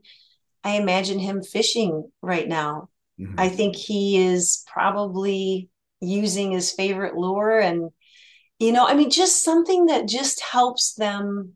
i 0.64 0.78
imagine 0.78 1.20
him 1.20 1.44
fishing 1.44 2.10
right 2.22 2.48
now 2.48 2.90
mm-hmm. 3.20 3.40
i 3.40 3.50
think 3.50 3.76
he 3.76 4.18
is 4.18 4.64
probably 4.72 5.70
using 6.02 6.52
his 6.52 6.72
favorite 6.72 7.16
lure 7.16 7.60
and 7.60 7.90
you 8.60 8.72
know 8.72 8.88
i 8.88 8.94
mean 8.94 9.10
just 9.10 9.44
something 9.44 9.88
that 9.88 10.08
just 10.08 10.42
helps 10.42 10.94
them 10.96 11.54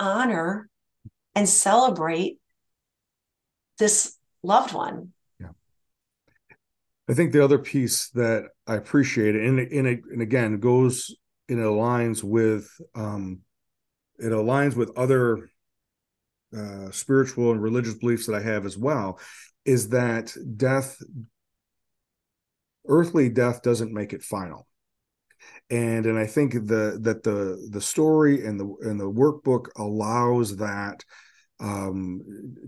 honor 0.00 0.68
and 1.34 1.48
celebrate 1.48 2.38
this 3.78 4.16
loved 4.42 4.72
one. 4.72 5.12
Yeah. 5.40 5.48
I 7.08 7.14
think 7.14 7.32
the 7.32 7.44
other 7.44 7.58
piece 7.58 8.10
that 8.10 8.48
I 8.66 8.76
appreciate, 8.76 9.34
and 9.34 9.58
and, 9.58 9.86
it, 9.86 10.02
and 10.10 10.22
again 10.22 10.60
goes 10.60 11.14
it 11.48 11.56
aligns 11.56 12.22
with 12.22 12.68
um, 12.94 13.40
it 14.18 14.32
aligns 14.32 14.76
with 14.76 14.96
other 14.96 15.50
uh, 16.56 16.90
spiritual 16.90 17.52
and 17.52 17.62
religious 17.62 17.94
beliefs 17.94 18.26
that 18.26 18.34
I 18.34 18.40
have 18.40 18.66
as 18.66 18.76
well, 18.76 19.18
is 19.64 19.88
that 19.90 20.34
death, 20.56 21.00
earthly 22.86 23.28
death, 23.28 23.62
doesn't 23.62 23.92
make 23.92 24.12
it 24.12 24.22
final. 24.22 24.66
And 25.70 26.06
and 26.06 26.18
I 26.18 26.26
think 26.26 26.52
the 26.52 26.98
that 27.02 27.22
the 27.22 27.68
the 27.70 27.80
story 27.80 28.46
and 28.46 28.58
the 28.58 28.74
and 28.82 29.00
the 29.00 29.10
workbook 29.10 29.68
allows 29.76 30.56
that 30.56 31.04
um 31.60 32.20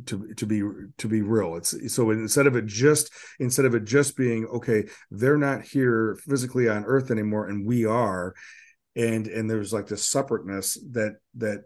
to 0.06 0.32
to 0.34 0.46
be 0.46 0.62
to 0.98 1.08
be 1.08 1.22
real. 1.22 1.56
It's 1.56 1.94
so 1.94 2.10
instead 2.10 2.46
of 2.46 2.56
it 2.56 2.66
just 2.66 3.12
instead 3.38 3.66
of 3.66 3.74
it 3.74 3.84
just 3.84 4.16
being 4.16 4.46
okay 4.46 4.84
they're 5.10 5.36
not 5.36 5.62
here 5.62 6.16
physically 6.26 6.68
on 6.68 6.84
earth 6.84 7.10
anymore 7.10 7.48
and 7.48 7.66
we 7.66 7.84
are 7.84 8.34
and 8.96 9.26
and 9.26 9.48
there's 9.48 9.72
like 9.72 9.86
this 9.86 10.04
separateness 10.04 10.78
that 10.92 11.16
that 11.36 11.64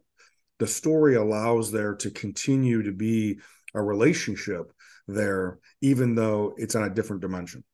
the 0.61 0.66
story 0.66 1.16
allows 1.16 1.73
there 1.73 1.94
to 1.96 2.11
continue 2.11 2.83
to 2.85 2.92
be 2.92 3.40
a 3.75 3.83
relationship 3.83 4.73
there 5.09 5.59
even 5.81 6.14
though 6.14 6.55
it's 6.57 6.77
on 6.77 6.85
a 6.85 6.94
different 6.94 7.23
dimension. 7.23 7.64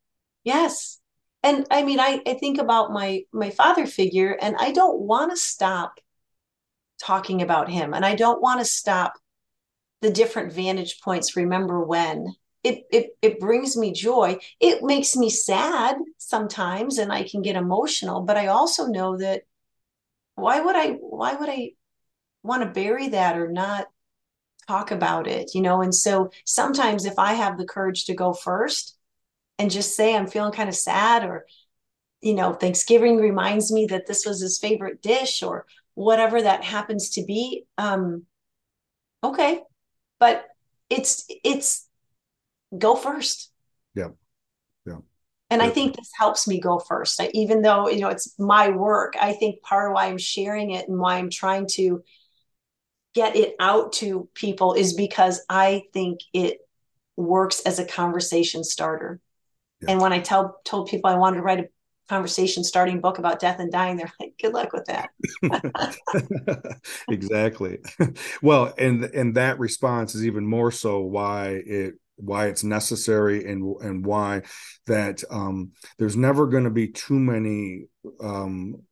Yes. 0.44 0.98
And 1.42 1.66
i 1.70 1.82
mean 1.82 2.00
I, 2.00 2.22
I 2.26 2.34
think 2.34 2.58
about 2.58 2.92
my 2.92 3.22
my 3.32 3.50
father 3.50 3.86
figure 3.86 4.38
and 4.40 4.56
i 4.58 4.72
don't 4.72 5.00
want 5.00 5.30
to 5.32 5.36
stop 5.36 6.00
talking 7.00 7.42
about 7.42 7.68
him 7.70 7.92
and 7.92 8.06
i 8.06 8.14
don't 8.14 8.40
want 8.40 8.58
to 8.60 8.64
stop 8.64 9.12
the 10.00 10.10
different 10.10 10.52
vantage 10.52 11.00
points 11.00 11.36
remember 11.36 11.84
when. 11.84 12.34
It, 12.62 12.82
it 12.90 13.10
it 13.22 13.38
brings 13.38 13.76
me 13.76 13.92
joy. 13.92 14.38
It 14.58 14.82
makes 14.82 15.14
me 15.14 15.30
sad 15.30 15.96
sometimes 16.18 16.98
and 16.98 17.12
i 17.12 17.22
can 17.22 17.42
get 17.42 17.54
emotional 17.54 18.22
but 18.22 18.36
i 18.36 18.48
also 18.48 18.86
know 18.86 19.16
that 19.18 19.42
why 20.34 20.60
would 20.60 20.74
i 20.76 20.90
why 20.92 21.34
would 21.34 21.48
i 21.48 21.70
want 22.42 22.62
to 22.62 22.68
bury 22.68 23.08
that 23.08 23.36
or 23.36 23.48
not 23.48 23.86
talk 24.68 24.90
about 24.90 25.26
it 25.26 25.54
you 25.54 25.60
know? 25.60 25.80
And 25.80 25.94
so 25.94 26.30
sometimes 26.44 27.04
if 27.04 27.18
i 27.18 27.34
have 27.34 27.56
the 27.56 27.64
courage 27.64 28.06
to 28.06 28.14
go 28.14 28.32
first 28.32 28.96
and 29.58 29.70
just 29.70 29.96
say 29.96 30.14
I'm 30.14 30.26
feeling 30.26 30.52
kind 30.52 30.68
of 30.68 30.74
sad 30.74 31.24
or 31.24 31.46
you 32.20 32.34
know 32.34 32.52
Thanksgiving 32.52 33.18
reminds 33.18 33.72
me 33.72 33.86
that 33.86 34.06
this 34.06 34.24
was 34.26 34.40
his 34.40 34.58
favorite 34.58 35.02
dish 35.02 35.42
or 35.42 35.66
whatever 35.94 36.42
that 36.42 36.64
happens 36.64 37.10
to 37.10 37.24
be 37.24 37.64
um 37.78 38.24
okay. 39.22 39.60
But 40.18 40.46
it's 40.90 41.24
it's 41.44 41.88
go 42.76 42.96
first. 42.96 43.50
Yeah. 43.94 44.08
Yeah. 44.86 44.98
And 45.50 45.62
yeah. 45.62 45.68
i 45.68 45.70
think 45.70 45.96
this 45.96 46.10
helps 46.18 46.46
me 46.46 46.60
go 46.60 46.78
first. 46.78 47.20
I, 47.20 47.30
even 47.32 47.62
though 47.62 47.88
you 47.88 48.00
know 48.00 48.08
it's 48.08 48.38
my 48.38 48.70
work 48.70 49.14
i 49.20 49.32
think 49.32 49.62
part 49.62 49.90
of 49.90 49.94
why 49.94 50.06
i'm 50.06 50.18
sharing 50.18 50.72
it 50.72 50.88
and 50.88 50.98
why 50.98 51.16
i'm 51.16 51.30
trying 51.30 51.66
to 51.72 52.02
get 53.16 53.34
it 53.34 53.56
out 53.58 53.92
to 53.92 54.28
people 54.34 54.74
is 54.74 54.92
because 54.94 55.44
i 55.48 55.82
think 55.92 56.20
it 56.32 56.58
works 57.16 57.60
as 57.60 57.78
a 57.78 57.84
conversation 57.84 58.62
starter 58.62 59.20
yeah. 59.82 59.92
And 59.92 60.00
when 60.00 60.12
I 60.12 60.20
tell 60.20 60.60
told 60.64 60.88
people 60.88 61.10
I 61.10 61.16
wanted 61.16 61.36
to 61.36 61.42
write 61.42 61.60
a 61.60 61.68
conversation 62.08 62.64
starting 62.64 63.00
book 63.00 63.18
about 63.18 63.40
death 63.40 63.60
and 63.60 63.70
dying, 63.70 63.96
they're 63.96 64.12
like, 64.18 64.34
"Good 64.40 64.54
luck 64.54 64.72
with 64.72 64.86
that." 64.86 65.10
exactly. 67.10 67.78
well, 68.42 68.72
and 68.78 69.04
and 69.04 69.34
that 69.36 69.58
response 69.58 70.14
is 70.14 70.24
even 70.24 70.46
more 70.46 70.70
so 70.70 71.00
why 71.00 71.62
it 71.66 71.94
why 72.16 72.46
it's 72.46 72.64
necessary 72.64 73.44
and 73.50 73.76
and 73.82 74.04
why 74.04 74.42
that 74.86 75.22
um, 75.30 75.72
there's 75.98 76.16
never 76.16 76.46
going 76.46 76.64
to 76.64 76.70
be 76.70 76.88
too 76.88 77.18
many 77.18 77.86
um, 78.20 78.82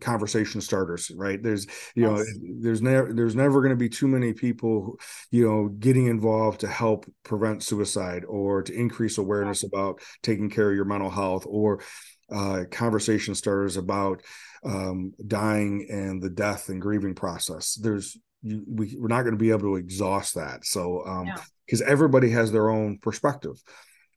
conversation 0.00 0.60
starters 0.60 1.10
right? 1.14 1.42
There's 1.42 1.66
you 1.94 2.08
yes. 2.08 2.10
know 2.10 2.24
there's 2.60 2.82
never 2.82 3.12
there's 3.12 3.36
never 3.36 3.60
going 3.60 3.70
to 3.70 3.76
be 3.76 3.88
too 3.88 4.08
many 4.08 4.32
people 4.32 4.98
you 5.30 5.48
know 5.48 5.68
getting 5.68 6.06
involved 6.06 6.60
to 6.60 6.68
help 6.68 7.06
prevent 7.22 7.62
suicide 7.62 8.24
or 8.24 8.62
to 8.62 8.72
increase 8.72 9.18
awareness 9.18 9.62
about 9.62 10.00
taking 10.22 10.50
care 10.50 10.70
of 10.70 10.76
your 10.76 10.84
mental 10.84 11.10
health 11.10 11.46
or 11.48 11.80
uh, 12.32 12.64
conversation 12.70 13.34
starters 13.34 13.76
about 13.76 14.22
um, 14.64 15.12
dying 15.26 15.86
and 15.90 16.22
the 16.22 16.30
death 16.30 16.68
and 16.68 16.80
grieving 16.80 17.14
process. 17.14 17.74
There's 17.74 18.16
you, 18.42 18.64
we, 18.66 18.96
we're 18.98 19.08
not 19.08 19.22
going 19.22 19.34
to 19.34 19.38
be 19.38 19.50
able 19.50 19.60
to 19.60 19.76
exhaust 19.76 20.34
that. 20.34 20.64
So 20.64 21.04
um 21.06 21.26
because 21.66 21.82
everybody 21.82 22.30
has 22.30 22.50
their 22.50 22.68
own 22.68 22.98
perspective 22.98 23.62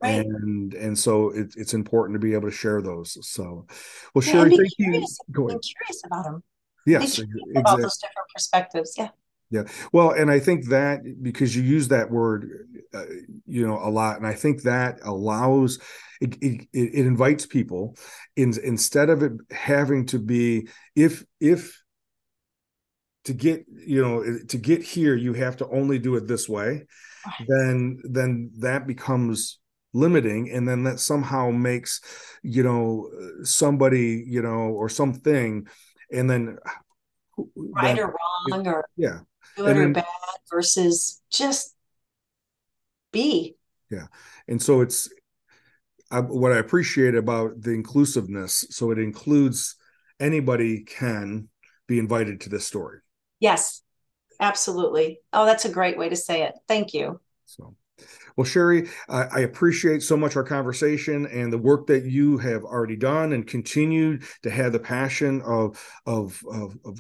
Right. 0.04 0.26
And 0.26 0.74
and 0.74 1.00
so 1.00 1.30
it, 1.30 1.54
it's 1.56 1.74
important 1.74 2.16
to 2.16 2.20
be 2.20 2.34
able 2.34 2.50
to 2.50 2.56
share 2.56 2.82
those. 2.82 3.18
So, 3.26 3.66
well, 4.14 4.26
yeah, 4.26 4.32
Sherry, 4.34 4.58
thank 4.58 4.76
curious, 4.76 5.18
you. 5.28 5.34
Go 5.34 5.48
ahead. 5.48 5.62
curious 5.62 6.02
about 6.06 6.26
them. 6.26 6.44
Yes, 6.86 7.20
exactly. 7.20 7.42
about 7.56 7.80
those 7.80 7.98
different 7.98 8.28
perspectives. 8.34 8.96
Yeah. 8.98 9.10
Yeah. 9.50 9.64
Well, 9.92 10.12
and 10.12 10.30
I 10.32 10.40
think 10.40 10.70
that 10.70 11.02
because 11.22 11.56
you 11.56 11.62
use 11.62 11.88
that 11.90 12.10
word, 12.10 12.68
uh, 12.94 13.06
you 13.46 13.66
know, 13.66 13.78
a 13.78 13.90
lot, 13.90 14.18
and 14.18 14.26
I 14.28 14.34
think 14.34 14.64
that 14.64 15.00
allows 15.04 15.80
it, 16.20 16.38
it, 16.42 16.68
it 16.74 17.06
invites 17.06 17.46
people 17.46 17.96
in 18.36 18.54
instead 18.64 19.10
of 19.10 19.24
it 19.24 19.34
having 19.52 20.06
to 20.08 20.20
be 20.20 20.68
if 20.96 21.24
if 21.40 21.82
to 23.26 23.34
get 23.34 23.66
you 23.70 24.02
know 24.02 24.40
to 24.48 24.58
get 24.58 24.84
here 24.84 25.16
you 25.16 25.34
have 25.34 25.58
to 25.58 25.68
only 25.70 26.00
do 26.00 26.16
it 26.16 26.28
this 26.28 26.48
way 26.48 26.86
then 27.48 28.00
then 28.04 28.52
that 28.60 28.88
becomes 28.88 29.60
limiting 29.94 30.50
and 30.52 30.68
then 30.68 30.84
that 30.84 31.00
somehow 31.00 31.52
makes 31.52 32.02
you 32.42 32.64
know 32.64 33.10
somebody 33.44 34.24
you 34.28 34.42
know 34.42 34.70
or 34.72 34.90
something 34.90 35.68
and 36.12 36.30
then 36.30 36.58
uh, 36.66 37.44
right 37.56 38.00
or 38.00 38.08
wrong 38.08 38.68
or 38.68 38.86
yeah. 38.98 39.20
good 39.56 39.70
and 39.70 39.78
or 39.78 39.82
then, 39.82 39.94
bad 39.94 40.06
versus 40.50 41.22
just 41.32 41.76
be. 43.12 43.56
Yeah. 43.90 44.08
And 44.48 44.62
so 44.62 44.82
it's 44.82 45.10
I, 46.12 46.20
what 46.20 46.52
i 46.52 46.58
appreciate 46.58 47.16
about 47.16 47.62
the 47.62 47.72
inclusiveness 47.72 48.66
so 48.70 48.92
it 48.92 49.00
includes 49.00 49.76
anybody 50.20 50.84
can 50.84 51.50
be 51.88 51.98
invited 51.98 52.42
to 52.42 52.50
this 52.50 52.66
story. 52.66 53.00
Yes. 53.40 53.82
Absolutely. 54.40 55.20
Oh 55.32 55.46
that's 55.46 55.66
a 55.66 55.70
great 55.70 55.98
way 55.98 56.10
to 56.10 56.16
say 56.16 56.44
it. 56.44 56.54
Thank 56.68 56.94
you. 56.94 57.20
So 57.46 57.76
well, 58.36 58.46
Sherry, 58.46 58.90
I, 59.10 59.24
I, 59.24 59.40
appreciate 59.40 60.02
so 60.04 60.18
much 60.18 60.36
our 60.36 60.44
conversation 60.44 61.26
and 61.28 61.52
the 61.52 61.58
work 61.58 61.88
that 61.88 62.06
you 62.06 62.38
have 62.40 62.64
already 62.64 62.96
done 62.96 63.34
and 63.34 63.46
continued 63.46 64.24
to 64.44 64.50
have 64.50 64.72
the 64.72 64.80
passion 64.80 65.42
of 65.42 65.80
of 66.06 66.42
of, 66.52 66.78
of 66.86 67.00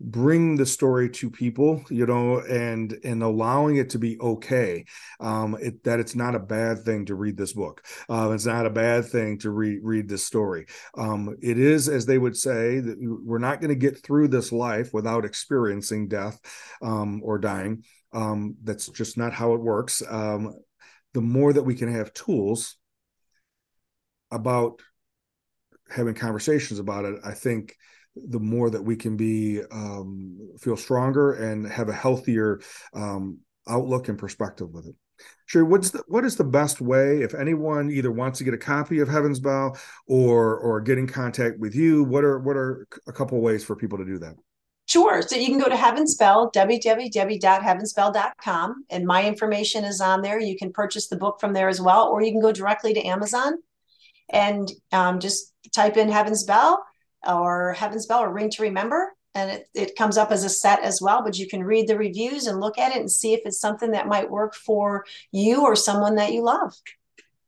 bring 0.00 0.56
the 0.56 0.66
story 0.66 1.08
to 1.08 1.30
people, 1.30 1.84
you 1.88 2.06
know, 2.06 2.40
and 2.40 2.98
and 3.04 3.22
allowing 3.22 3.76
it 3.76 3.90
to 3.90 3.98
be 3.98 4.18
okay. 4.20 4.84
Um, 5.20 5.56
it, 5.60 5.84
that 5.84 6.00
it's 6.00 6.16
not 6.16 6.34
a 6.34 6.40
bad 6.40 6.84
thing 6.84 7.06
to 7.06 7.14
read 7.14 7.36
this 7.36 7.52
book. 7.52 7.84
Uh, 8.08 8.30
it's 8.32 8.46
not 8.46 8.66
a 8.66 8.70
bad 8.70 9.06
thing 9.06 9.38
to 9.38 9.50
read 9.50 9.80
read 9.82 10.08
this 10.08 10.26
story. 10.26 10.66
Um, 10.96 11.36
it 11.40 11.58
is, 11.58 11.88
as 11.88 12.06
they 12.06 12.18
would 12.18 12.36
say, 12.36 12.80
that 12.80 12.96
we're 13.00 13.38
not 13.38 13.60
going 13.60 13.70
to 13.70 13.76
get 13.76 14.02
through 14.02 14.28
this 14.28 14.52
life 14.52 14.92
without 14.92 15.24
experiencing 15.24 16.08
death 16.08 16.40
um, 16.82 17.20
or 17.22 17.38
dying. 17.38 17.84
Um, 18.12 18.56
that's 18.62 18.88
just 18.88 19.16
not 19.16 19.32
how 19.32 19.54
it 19.54 19.60
works. 19.60 20.02
Um, 20.08 20.54
the 21.14 21.20
more 21.20 21.52
that 21.52 21.62
we 21.62 21.74
can 21.74 21.92
have 21.92 22.12
tools 22.14 22.76
about 24.30 24.80
having 25.90 26.14
conversations 26.14 26.78
about 26.78 27.04
it, 27.04 27.16
I 27.24 27.32
think 27.32 27.76
the 28.16 28.40
more 28.40 28.70
that 28.70 28.82
we 28.82 28.96
can 28.96 29.16
be 29.16 29.62
um, 29.70 30.38
feel 30.58 30.76
stronger 30.76 31.32
and 31.32 31.66
have 31.70 31.88
a 31.88 31.94
healthier 31.94 32.60
um, 32.94 33.38
outlook 33.68 34.08
and 34.08 34.18
perspective 34.18 34.68
with 34.70 34.86
it. 34.86 34.94
Sure. 35.46 35.64
What's 35.64 35.90
the, 35.90 36.02
what 36.08 36.24
is 36.24 36.36
the 36.36 36.44
best 36.44 36.80
way 36.80 37.22
if 37.22 37.34
anyone 37.34 37.90
either 37.90 38.10
wants 38.10 38.38
to 38.38 38.44
get 38.44 38.54
a 38.54 38.58
copy 38.58 38.98
of 39.00 39.08
Heaven's 39.08 39.38
Bell 39.38 39.78
or 40.06 40.56
or 40.58 40.80
get 40.80 40.98
in 40.98 41.06
contact 41.06 41.58
with 41.58 41.74
you? 41.74 42.02
What 42.04 42.24
are 42.24 42.38
what 42.38 42.56
are 42.56 42.86
a 43.06 43.12
couple 43.12 43.40
ways 43.40 43.62
for 43.62 43.76
people 43.76 43.98
to 43.98 44.04
do 44.04 44.18
that? 44.18 44.34
Sure. 44.92 45.22
So 45.22 45.36
you 45.36 45.46
can 45.46 45.58
go 45.58 45.70
to 45.70 45.76
Heaven's 45.76 46.16
Bell, 46.16 46.52
www.heavensbell.com, 46.52 48.84
and 48.90 49.06
my 49.06 49.24
information 49.24 49.84
is 49.84 50.02
on 50.02 50.20
there. 50.20 50.38
You 50.38 50.54
can 50.54 50.70
purchase 50.70 51.08
the 51.08 51.16
book 51.16 51.40
from 51.40 51.54
there 51.54 51.70
as 51.70 51.80
well, 51.80 52.08
or 52.08 52.20
you 52.20 52.30
can 52.30 52.42
go 52.42 52.52
directly 52.52 52.92
to 52.92 53.02
Amazon 53.02 53.54
and 54.28 54.70
um, 54.92 55.18
just 55.18 55.54
type 55.74 55.96
in 55.96 56.10
Heaven's 56.10 56.44
Bell 56.44 56.84
or 57.26 57.72
Heaven's 57.72 58.04
Bell 58.04 58.20
or 58.20 58.34
Ring 58.34 58.50
to 58.50 58.60
Remember, 58.60 59.14
and 59.34 59.50
it, 59.50 59.66
it 59.72 59.96
comes 59.96 60.18
up 60.18 60.30
as 60.30 60.44
a 60.44 60.50
set 60.50 60.82
as 60.82 61.00
well. 61.00 61.22
But 61.24 61.38
you 61.38 61.48
can 61.48 61.64
read 61.64 61.88
the 61.88 61.96
reviews 61.96 62.46
and 62.46 62.60
look 62.60 62.76
at 62.76 62.94
it 62.94 62.98
and 62.98 63.10
see 63.10 63.32
if 63.32 63.40
it's 63.46 63.60
something 63.60 63.92
that 63.92 64.08
might 64.08 64.30
work 64.30 64.54
for 64.54 65.06
you 65.30 65.62
or 65.62 65.74
someone 65.74 66.16
that 66.16 66.34
you 66.34 66.42
love. 66.42 66.74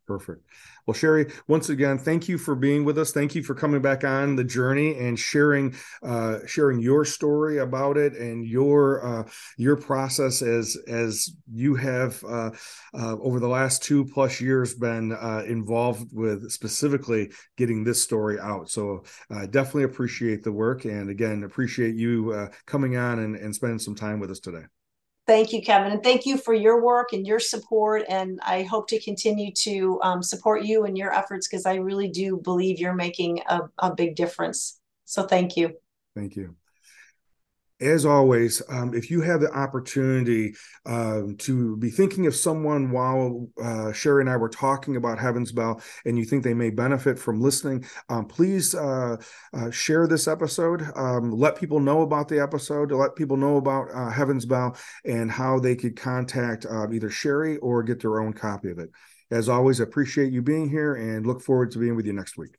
Perfect. 0.07 0.45
Well, 0.87 0.95
Sherry, 0.95 1.33
once 1.49 1.71
again, 1.71 1.99
thank 1.99 2.29
you 2.29 2.37
for 2.37 2.55
being 2.55 2.85
with 2.85 2.99
us. 2.99 3.11
Thank 3.11 3.35
you 3.35 3.43
for 3.43 3.55
coming 3.55 3.81
back 3.81 4.05
on 4.05 4.37
the 4.37 4.45
journey 4.45 4.99
and 4.99 5.19
sharing 5.19 5.75
uh, 6.03 6.41
sharing 6.47 6.79
your 6.79 7.07
story 7.07 7.59
about 7.59 7.97
it 7.97 8.13
and 8.13 8.45
your 8.47 9.05
uh, 9.07 9.29
your 9.57 9.77
process 9.77 10.43
as 10.43 10.77
as 10.87 11.31
you 11.51 11.75
have 11.75 12.23
uh, 12.25 12.51
uh 12.93 13.17
over 13.19 13.41
the 13.41 13.49
last 13.49 13.83
two 13.83 14.05
plus 14.05 14.43
years 14.43 14.75
been 14.75 15.13
uh, 15.13 15.43
involved 15.47 16.11
with 16.13 16.51
specifically 16.51 17.33
getting 17.57 17.83
this 17.83 18.03
story 18.03 18.39
out. 18.39 18.69
So 18.69 19.05
uh, 19.31 19.47
definitely 19.47 19.85
appreciate 19.85 20.43
the 20.43 20.53
work 20.53 20.85
and 20.85 21.09
again 21.09 21.45
appreciate 21.45 21.95
you 21.95 22.51
coming 22.67 22.99
on 22.99 23.21
and, 23.21 23.37
and 23.37 23.55
spending 23.55 23.79
some 23.79 23.95
time 23.95 24.21
with 24.21 24.31
us 24.31 24.41
today. 24.41 24.65
Thank 25.27 25.53
you, 25.53 25.63
Kevin. 25.63 25.93
And 25.93 26.03
thank 26.03 26.27
you 26.27 26.37
for 26.37 26.53
your 26.53 26.83
work 26.83 27.15
and 27.15 27.27
your 27.27 27.41
support. 27.41 28.05
And 28.09 28.39
I 28.43 28.63
hope 28.63 28.89
to 28.89 29.01
continue 29.01 29.53
to 29.63 29.99
um, 30.03 30.23
support 30.23 30.65
you 30.65 30.85
and 30.85 30.99
your 30.99 31.15
efforts 31.15 31.49
because 31.49 31.65
I 31.65 31.77
really 31.77 32.09
do 32.09 32.37
believe 32.37 32.79
you're 32.79 32.95
making 32.95 33.41
a, 33.49 33.63
a 33.79 33.95
big 33.95 34.17
difference. 34.17 34.81
So 35.07 35.23
thank 35.23 35.57
you. 35.57 35.77
Thank 36.15 36.37
you 36.37 36.55
as 37.81 38.07
always, 38.07 38.63
um, 38.69 38.95
if 38.95 39.11
you 39.11 39.21
have 39.21 39.41
the 39.41 39.53
opportunity 39.53 40.55
um, 40.87 41.37
to 41.39 41.77
be 41.77 41.91
thinking 41.91 42.27
of 42.27 42.35
someone 42.35 42.91
while 42.91 43.49
uh, 43.63 43.93
Sherry 43.93 44.23
and 44.23 44.31
I 44.31 44.37
were 44.37 44.49
talking 44.49 44.97
about 44.97 45.19
Heaven's 45.19 45.51
Bell 45.51 45.81
and 46.05 46.17
you 46.17 46.25
think 46.25 46.45
they 46.45 46.55
may 46.55 46.71
benefit 46.71 47.19
from 47.19 47.41
listening, 47.41 47.85
um, 48.09 48.27
please 48.27 48.75
uh, 48.75 49.17
uh, 49.53 49.71
share 49.71 50.07
this 50.07 50.29
episode. 50.29 50.87
Um, 50.95 51.33
let 51.33 51.57
people 51.57 51.81
know 51.81 52.03
about 52.03 52.29
the 52.29 52.41
episode, 52.41 52.91
to 52.91 52.97
let 52.97 53.17
people 53.17 53.37
know 53.37 53.57
about 53.57 53.89
uh, 53.93 54.11
Heaven's 54.11 54.47
Bell 54.47 54.77
and 55.05 55.31
how 55.31 55.59
they 55.59 55.75
could 55.75 55.97
contact 55.97 56.67
uh, 56.67 56.91
either 56.91 57.11
Sherry 57.11 57.57
or 57.59 57.83
get 57.83 58.01
their 58.01 58.21
own 58.21 58.33
copy 58.33 58.71
of 58.71 58.79
it. 58.79 58.91
As 59.31 59.49
always, 59.49 59.81
appreciate 59.81 60.33
you 60.33 60.43
being 60.43 60.69
here 60.71 60.95
and 60.95 61.27
look 61.27 61.43
forward 61.43 61.73
to 61.73 61.79
being 61.79 61.97
with 61.97 62.07
you 62.07 62.13
next 62.13 62.37
week. 62.37 62.57